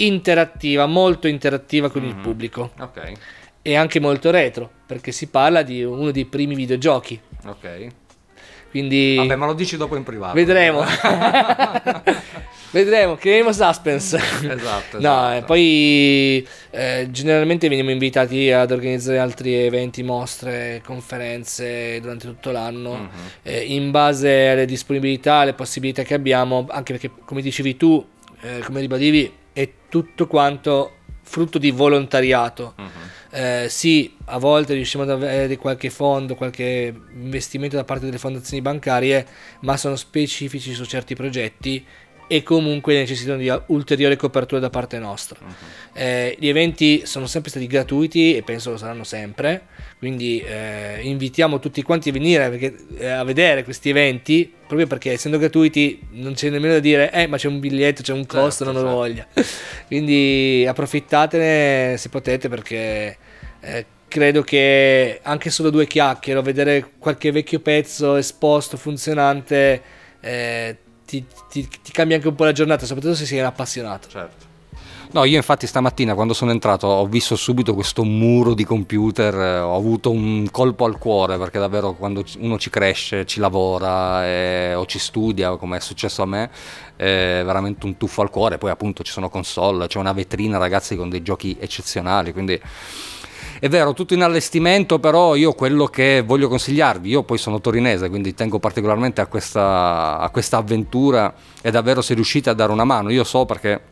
interattiva, 0.00 0.86
molto 0.86 1.26
interattiva 1.28 1.90
con 1.90 2.04
il 2.04 2.14
pubblico 2.16 2.72
Ok, 2.80 3.12
e 3.62 3.74
anche 3.76 4.00
molto 4.00 4.30
retro, 4.30 4.70
perché 4.86 5.12
si 5.12 5.26
parla 5.28 5.62
di 5.62 5.82
uno 5.82 6.10
dei 6.10 6.24
primi 6.24 6.54
videogiochi. 6.54 7.20
ok. 7.46 7.86
Quindi 8.70 9.14
Vabbè, 9.16 9.34
ma 9.36 9.46
lo 9.46 9.54
dici 9.54 9.78
dopo 9.78 9.96
in 9.96 10.02
privato. 10.02 10.34
vedremo. 10.34 10.84
vedremo, 12.70 13.14
creiamo 13.16 13.52
suspense. 13.52 14.16
Esatto, 14.18 14.98
No, 15.00 15.30
esatto. 15.30 15.36
e 15.36 15.42
poi 15.44 16.46
eh, 16.70 17.08
generalmente 17.10 17.68
veniamo 17.68 17.90
invitati 17.90 18.50
ad 18.50 18.70
organizzare 18.70 19.18
altri 19.18 19.54
eventi, 19.54 20.02
mostre, 20.02 20.82
conferenze 20.84 21.98
durante 22.00 22.26
tutto 22.26 22.50
l'anno, 22.50 22.92
Mhm. 22.94 23.08
eh, 23.42 23.58
in 23.60 23.90
base 23.90 24.48
alle 24.50 24.66
disponibilità, 24.66 25.36
alle 25.36 25.54
possibilità 25.54 26.02
che 26.02 26.12
abbiamo, 26.14 26.66
anche 26.68 26.92
perché 26.92 27.10
come 27.24 27.40
dicevi 27.40 27.76
tu, 27.76 28.04
eh, 28.42 28.58
come 28.64 28.80
ribadivi, 28.80 29.32
è 29.58 29.68
tutto 29.88 30.28
quanto 30.28 30.92
frutto 31.22 31.58
di 31.58 31.70
volontariato. 31.72 32.74
Mhm. 32.76 32.88
Eh, 33.30 33.66
sì, 33.68 34.16
a 34.26 34.38
volte 34.38 34.74
riusciamo 34.74 35.04
ad 35.04 35.10
avere 35.10 35.56
qualche 35.56 35.90
fondo, 35.90 36.36
qualche 36.36 36.94
investimento 37.14 37.76
da 37.76 37.84
parte 37.84 38.06
delle 38.06 38.18
fondazioni 38.18 38.62
bancarie, 38.62 39.26
ma 39.60 39.76
sono 39.76 39.96
specifici 39.96 40.72
su 40.72 40.84
certi 40.84 41.14
progetti 41.14 41.84
e 42.28 42.42
comunque 42.42 42.94
necessitano 42.94 43.38
di 43.38 43.50
ulteriore 43.66 44.14
copertura 44.16 44.60
da 44.60 44.70
parte 44.70 44.98
nostra. 44.98 45.38
Eh, 45.94 46.36
gli 46.38 46.46
eventi 46.46 47.06
sono 47.06 47.26
sempre 47.26 47.50
stati 47.50 47.66
gratuiti 47.66 48.36
e 48.36 48.42
penso 48.42 48.70
lo 48.70 48.76
saranno 48.76 49.02
sempre, 49.02 49.62
quindi 49.98 50.40
eh, 50.40 51.00
invitiamo 51.02 51.58
tutti 51.58 51.82
quanti 51.82 52.10
a 52.10 52.12
venire 52.12 52.50
perché- 52.50 52.76
eh, 52.98 53.08
a 53.08 53.24
vedere 53.24 53.64
questi 53.64 53.88
eventi, 53.88 54.52
proprio 54.66 54.86
perché 54.86 55.12
essendo 55.12 55.38
gratuiti 55.38 56.00
non 56.12 56.34
c'è 56.34 56.50
nemmeno 56.50 56.74
da 56.74 56.80
dire, 56.80 57.10
eh 57.10 57.26
ma 57.26 57.38
c'è 57.38 57.48
un 57.48 57.58
biglietto, 57.58 58.02
c'è 58.02 58.12
un 58.12 58.26
costo, 58.26 58.64
non 58.64 58.74
certo. 58.74 58.88
lo 58.88 58.94
voglia. 58.94 59.26
quindi 59.88 60.66
approfittatene 60.68 61.96
se 61.96 62.08
potete 62.10 62.48
perché 62.50 63.16
eh, 63.60 63.86
credo 64.06 64.42
che 64.42 65.20
anche 65.22 65.50
solo 65.50 65.70
due 65.70 65.86
chiacchiere 65.86 66.38
o 66.38 66.42
vedere 66.42 66.92
qualche 66.98 67.32
vecchio 67.32 67.60
pezzo 67.60 68.16
esposto, 68.16 68.76
funzionante, 68.76 69.82
eh, 70.20 70.76
ti, 71.08 71.24
ti- 71.48 71.66
ti 71.82 71.90
cambia 71.90 72.16
anche 72.16 72.28
un 72.28 72.34
po' 72.34 72.44
la 72.44 72.52
giornata, 72.52 72.84
soprattutto 72.84 73.14
se 73.14 73.24
sei 73.24 73.38
un 73.38 73.46
appassionato. 73.46 74.08
Certo. 74.08 74.46
No, 75.10 75.24
io 75.24 75.36
infatti 75.36 75.66
stamattina 75.66 76.12
quando 76.12 76.34
sono 76.34 76.50
entrato 76.50 76.86
ho 76.86 77.06
visto 77.06 77.34
subito 77.34 77.72
questo 77.72 78.04
muro 78.04 78.52
di 78.52 78.64
computer, 78.64 79.34
eh, 79.34 79.58
ho 79.60 79.74
avuto 79.74 80.10
un 80.10 80.46
colpo 80.50 80.84
al 80.84 80.98
cuore 80.98 81.38
perché 81.38 81.58
davvero 81.58 81.94
quando 81.94 82.22
uno 82.40 82.58
ci 82.58 82.68
cresce, 82.68 83.24
ci 83.24 83.40
lavora 83.40 84.26
eh, 84.26 84.74
o 84.74 84.84
ci 84.84 84.98
studia, 84.98 85.56
come 85.56 85.78
è 85.78 85.80
successo 85.80 86.20
a 86.20 86.26
me, 86.26 86.50
è 86.94 87.40
veramente 87.42 87.86
un 87.86 87.96
tuffo 87.96 88.20
al 88.20 88.28
cuore. 88.28 88.58
Poi 88.58 88.68
appunto 88.70 89.02
ci 89.02 89.10
sono 89.10 89.30
console, 89.30 89.86
c'è 89.86 89.98
una 89.98 90.12
vetrina 90.12 90.58
ragazzi 90.58 90.94
con 90.94 91.08
dei 91.08 91.22
giochi 91.22 91.56
eccezionali, 91.58 92.34
quindi 92.34 92.60
è 93.60 93.68
vero, 93.68 93.92
tutto 93.92 94.14
in 94.14 94.22
allestimento, 94.22 94.98
però 94.98 95.34
io 95.34 95.52
quello 95.52 95.86
che 95.86 96.22
voglio 96.24 96.48
consigliarvi, 96.48 97.08
io 97.08 97.22
poi 97.22 97.38
sono 97.38 97.60
torinese, 97.60 98.08
quindi 98.08 98.34
tengo 98.34 98.58
particolarmente 98.58 99.20
a 99.20 99.26
questa, 99.26 100.18
a 100.18 100.30
questa 100.30 100.58
avventura 100.58 101.34
e 101.60 101.70
davvero 101.70 102.00
se 102.00 102.14
riuscite 102.14 102.50
a 102.50 102.54
dare 102.54 102.70
una 102.70 102.84
mano, 102.84 103.10
io 103.10 103.24
so 103.24 103.44
perché 103.46 103.82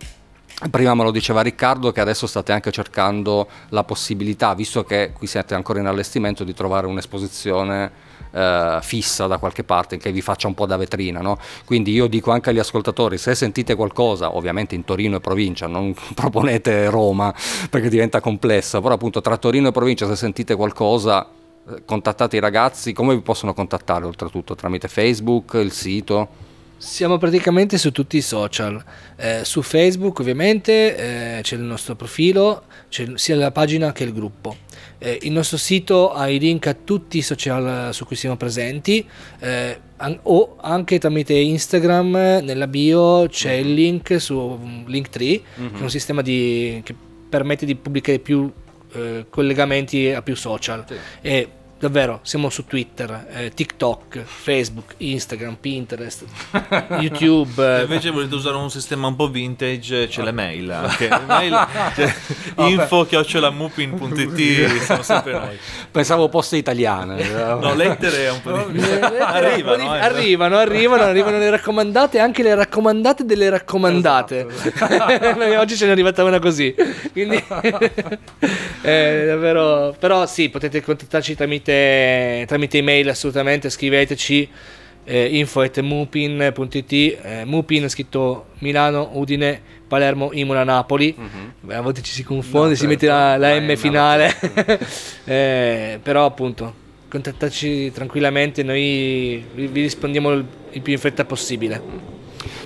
prima 0.70 0.94
me 0.94 1.02
lo 1.02 1.10
diceva 1.10 1.42
Riccardo 1.42 1.92
che 1.92 2.00
adesso 2.00 2.26
state 2.26 2.52
anche 2.52 2.70
cercando 2.70 3.48
la 3.70 3.84
possibilità, 3.84 4.54
visto 4.54 4.84
che 4.84 5.12
qui 5.12 5.26
siete 5.26 5.54
ancora 5.54 5.80
in 5.80 5.86
allestimento, 5.86 6.44
di 6.44 6.54
trovare 6.54 6.86
un'esposizione 6.86 8.05
eh, 8.32 8.78
fissa 8.82 9.26
da 9.26 9.38
qualche 9.38 9.64
parte 9.64 9.96
che 9.96 10.12
vi 10.12 10.20
faccia 10.20 10.46
un 10.46 10.54
po' 10.54 10.66
da 10.66 10.76
vetrina, 10.76 11.20
no? 11.20 11.38
Quindi 11.64 11.92
io 11.92 12.06
dico 12.06 12.30
anche 12.30 12.50
agli 12.50 12.58
ascoltatori, 12.58 13.18
se 13.18 13.34
sentite 13.34 13.74
qualcosa, 13.74 14.36
ovviamente 14.36 14.74
in 14.74 14.84
Torino 14.84 15.16
e 15.16 15.20
provincia, 15.20 15.66
non 15.66 15.94
proponete 16.14 16.88
Roma 16.90 17.34
perché 17.70 17.88
diventa 17.88 18.20
complessa, 18.20 18.80
però 18.80 18.94
appunto 18.94 19.20
tra 19.20 19.36
Torino 19.36 19.68
e 19.68 19.72
provincia 19.72 20.06
se 20.06 20.16
sentite 20.16 20.54
qualcosa 20.54 21.26
eh, 21.68 21.82
contattate 21.84 22.36
i 22.36 22.40
ragazzi, 22.40 22.92
come 22.92 23.14
vi 23.14 23.22
possono 23.22 23.54
contattare 23.54 24.04
oltretutto? 24.04 24.54
Tramite 24.54 24.88
Facebook, 24.88 25.54
il 25.54 25.72
sito? 25.72 26.54
Siamo 26.78 27.16
praticamente 27.16 27.78
su 27.78 27.90
tutti 27.90 28.18
i 28.18 28.20
social, 28.20 28.82
Eh, 29.18 29.44
su 29.46 29.62
Facebook 29.62 30.18
ovviamente 30.18 31.38
eh, 31.38 31.40
c'è 31.40 31.56
il 31.56 31.62
nostro 31.62 31.94
profilo, 31.94 32.64
c'è 32.90 33.06
sia 33.14 33.34
la 33.36 33.50
pagina 33.50 33.92
che 33.92 34.04
il 34.04 34.12
gruppo. 34.12 34.56
Eh, 34.98 35.20
il 35.22 35.32
nostro 35.32 35.56
sito 35.56 36.12
ha 36.12 36.28
i 36.28 36.38
link 36.38 36.66
a 36.66 36.74
tutti 36.74 37.16
i 37.16 37.22
social 37.22 37.94
su 37.94 38.04
cui 38.04 38.14
siamo 38.14 38.36
presenti. 38.36 39.06
Eh, 39.38 39.78
an- 39.96 40.18
o 40.24 40.56
anche 40.60 40.98
tramite 40.98 41.32
Instagram 41.32 42.10
nella 42.42 42.66
bio 42.66 43.26
c'è 43.26 43.52
il 43.52 43.72
link 43.72 44.20
su 44.20 44.36
um, 44.36 44.84
Linktree, 44.86 45.40
che 45.54 45.78
è 45.78 45.82
un 45.82 45.90
sistema 45.90 46.20
di- 46.20 46.82
che 46.84 46.94
permette 47.28 47.64
di 47.64 47.74
pubblicare 47.74 48.18
più 48.18 48.52
eh, 48.92 49.24
collegamenti 49.30 50.10
a 50.12 50.20
più 50.20 50.36
social. 50.36 50.84
E 51.22 51.48
davvero 51.86 52.20
siamo 52.22 52.50
su 52.50 52.66
Twitter, 52.66 53.26
eh, 53.30 53.50
TikTok, 53.50 54.18
Facebook, 54.24 54.94
Instagram, 54.98 55.56
Pinterest, 55.60 56.24
YouTube. 56.98 57.54
Se 57.54 57.78
eh, 57.78 57.82
invece 57.82 58.10
volete 58.10 58.34
usare 58.34 58.56
un 58.56 58.70
sistema 58.70 59.06
un 59.06 59.16
po' 59.16 59.28
vintage, 59.28 60.08
c'è 60.08 60.22
le 60.22 60.32
mail 60.32 60.70
anche. 60.70 61.08
Mail, 61.26 61.66
cioè, 61.94 62.14
info 62.56 63.04
chiocciolamupin.it 63.04 64.80
siamo 64.82 65.02
sempre 65.02 65.32
noi. 65.32 65.58
Pensavo 65.90 66.28
poste 66.28 66.56
italiane. 66.56 67.22
No, 67.28 67.74
lettere 67.74 68.26
è 68.26 68.30
un 68.30 68.42
po' 68.42 68.66
di... 68.70 68.78
eh, 68.78 69.00
arrivano, 69.00 69.94
eh. 69.94 69.98
arrivano, 69.98 70.56
arrivano, 70.58 71.02
arrivano 71.02 71.38
le 71.38 71.50
raccomandate, 71.50 72.18
anche 72.18 72.42
le 72.42 72.54
raccomandate 72.54 73.24
delle 73.24 73.48
raccomandate. 73.48 74.46
Oggi 75.58 75.76
ce 75.76 75.86
n'è 75.86 75.92
arrivata 75.92 76.24
una 76.24 76.38
così. 76.38 76.74
Quindi, 77.12 77.42
eh, 78.82 79.24
davvero. 79.26 79.94
Però 79.98 80.26
sì, 80.26 80.48
potete 80.48 80.82
contattarci 80.82 81.34
tramite, 81.34 81.75
tramite 82.46 82.78
email 82.78 83.08
assolutamente, 83.08 83.70
scriveteci. 83.70 84.48
Eh, 85.08 85.38
info.mupin.it 85.38 86.92
eh, 86.92 87.44
Mupin 87.44 87.88
scritto 87.88 88.46
Milano, 88.58 89.10
Udine, 89.12 89.60
Palermo, 89.86 90.30
Imola, 90.32 90.64
Napoli 90.64 91.14
a 91.68 91.80
volte 91.80 92.02
ci 92.02 92.10
si 92.10 92.24
confonde, 92.24 92.70
No, 92.70 92.74
si 92.74 92.80
certo. 92.88 92.92
mette 92.92 93.06
la, 93.06 93.36
la 93.36 93.60
M 93.60 93.76
finale 93.76 94.34
Eh, 95.24 96.00
però 96.02 96.24
appunto 96.24 96.74
contattateci 97.08 97.92
tranquillamente 97.92 98.64
noi 98.64 99.44
vi, 99.54 99.70
rispondiamo 99.72 100.32
il, 100.32 100.44
il 100.72 100.82
più 100.82 100.92
in 100.92 100.98
fretta 100.98 101.24
possibile 101.24 101.80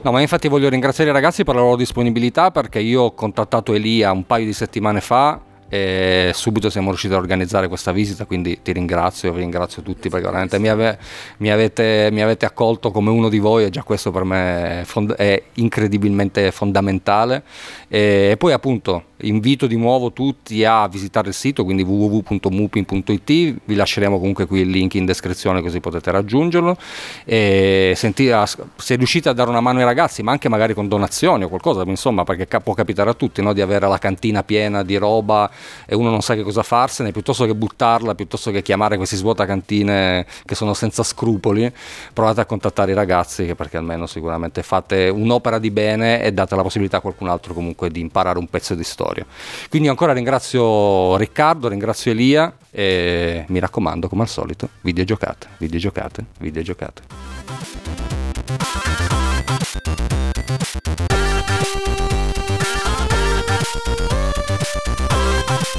No, 0.02 0.10
ma 0.10 0.22
infatti 0.22 0.48
voglio 0.48 0.70
ringraziare 0.70 1.10
i 1.10 1.12
ragazzi 1.12 1.44
per 1.44 1.56
la 1.56 1.60
loro 1.60 1.76
disponibilità 1.76 2.50
perché 2.50 2.78
io 2.78 3.02
ho 3.02 3.12
contattato 3.14 3.74
Elia 3.74 4.12
un 4.12 4.24
paio 4.24 4.46
di 4.46 4.54
settimane 4.54 5.02
fa 5.02 5.38
e 5.70 6.32
subito 6.34 6.68
siamo 6.68 6.88
riusciti 6.88 7.14
a 7.14 7.16
organizzare 7.16 7.68
questa 7.68 7.92
visita, 7.92 8.24
quindi 8.24 8.60
ti 8.60 8.72
ringrazio, 8.72 9.32
vi 9.32 9.38
ringrazio 9.38 9.82
tutti 9.82 10.08
perché 10.08 10.26
veramente 10.26 10.58
mi, 10.58 10.68
ave, 10.68 10.98
mi, 11.38 11.50
avete, 11.50 12.08
mi, 12.10 12.22
avete, 12.22 12.44
accolto 12.44 12.90
come 12.90 13.10
uno 13.10 13.28
di 13.28 13.38
voi 13.38 13.64
e 13.64 13.70
già 13.70 13.84
questo 13.84 14.10
per 14.10 14.24
me 14.24 14.80
è, 14.80 14.84
fond- 14.84 15.14
è 15.14 15.40
incredibilmente 15.54 16.50
fondamentale. 16.50 17.44
E, 17.86 18.30
e 18.32 18.36
poi 18.36 18.52
appunto 18.52 19.04
invito 19.22 19.66
di 19.66 19.76
nuovo 19.76 20.12
tutti 20.12 20.64
a 20.64 20.86
visitare 20.88 21.28
il 21.28 21.34
sito, 21.34 21.64
quindi 21.64 21.82
www.mupin.it, 21.82 23.56
vi 23.64 23.74
lasceremo 23.74 24.18
comunque 24.18 24.46
qui 24.46 24.60
il 24.60 24.68
link 24.68 24.94
in 24.94 25.04
descrizione 25.04 25.62
così 25.62 25.80
potete 25.80 26.10
raggiungerlo. 26.10 26.76
E 27.24 27.92
sentire, 27.96 28.42
se 28.76 28.94
riuscite 28.96 29.28
a 29.28 29.32
dare 29.32 29.50
una 29.50 29.60
mano 29.60 29.78
ai 29.78 29.84
ragazzi, 29.84 30.22
ma 30.22 30.32
anche 30.32 30.48
magari 30.48 30.74
con 30.74 30.88
donazioni 30.88 31.44
o 31.44 31.48
qualcosa, 31.48 31.82
insomma, 31.82 32.24
perché 32.24 32.46
può 32.60 32.74
capitare 32.74 33.10
a 33.10 33.14
tutti 33.14 33.42
no? 33.42 33.52
di 33.52 33.60
avere 33.60 33.88
la 33.88 33.98
cantina 33.98 34.42
piena 34.42 34.82
di 34.82 34.96
roba 34.96 35.50
e 35.86 35.94
uno 35.94 36.10
non 36.10 36.22
sa 36.22 36.34
che 36.34 36.42
cosa 36.42 36.62
farsene, 36.62 37.12
piuttosto 37.12 37.44
che 37.44 37.54
buttarla, 37.54 38.14
piuttosto 38.14 38.50
che 38.50 38.62
chiamare 38.62 38.96
questi 38.96 39.16
svuotacantine 39.16 40.26
che 40.44 40.54
sono 40.54 40.74
senza 40.74 41.02
scrupoli, 41.02 41.70
provate 42.12 42.40
a 42.40 42.44
contattare 42.44 42.92
i 42.92 42.94
ragazzi 42.94 43.54
perché 43.54 43.76
almeno 43.76 44.06
sicuramente 44.06 44.62
fate 44.62 45.08
un'opera 45.08 45.58
di 45.58 45.70
bene 45.70 46.22
e 46.22 46.32
date 46.32 46.56
la 46.56 46.62
possibilità 46.62 46.98
a 46.98 47.00
qualcun 47.00 47.28
altro 47.28 47.54
comunque 47.54 47.90
di 47.90 48.00
imparare 48.00 48.38
un 48.38 48.46
pezzo 48.46 48.74
di 48.74 48.84
storia 48.84 49.09
territorio. 49.10 49.26
Quindi 49.68 49.88
ancora 49.88 50.12
ringrazio 50.12 51.16
Riccardo, 51.16 51.68
ringrazio 51.68 52.12
Elia 52.12 52.56
e 52.70 53.44
mi 53.48 53.58
raccomando, 53.58 54.08
come 54.08 54.22
al 54.22 54.28
solito, 54.28 54.68
videogiocate, 54.82 55.48
videogiocate, 55.58 56.24
videogiocate. 56.38 57.02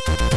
Thank 0.03 0.30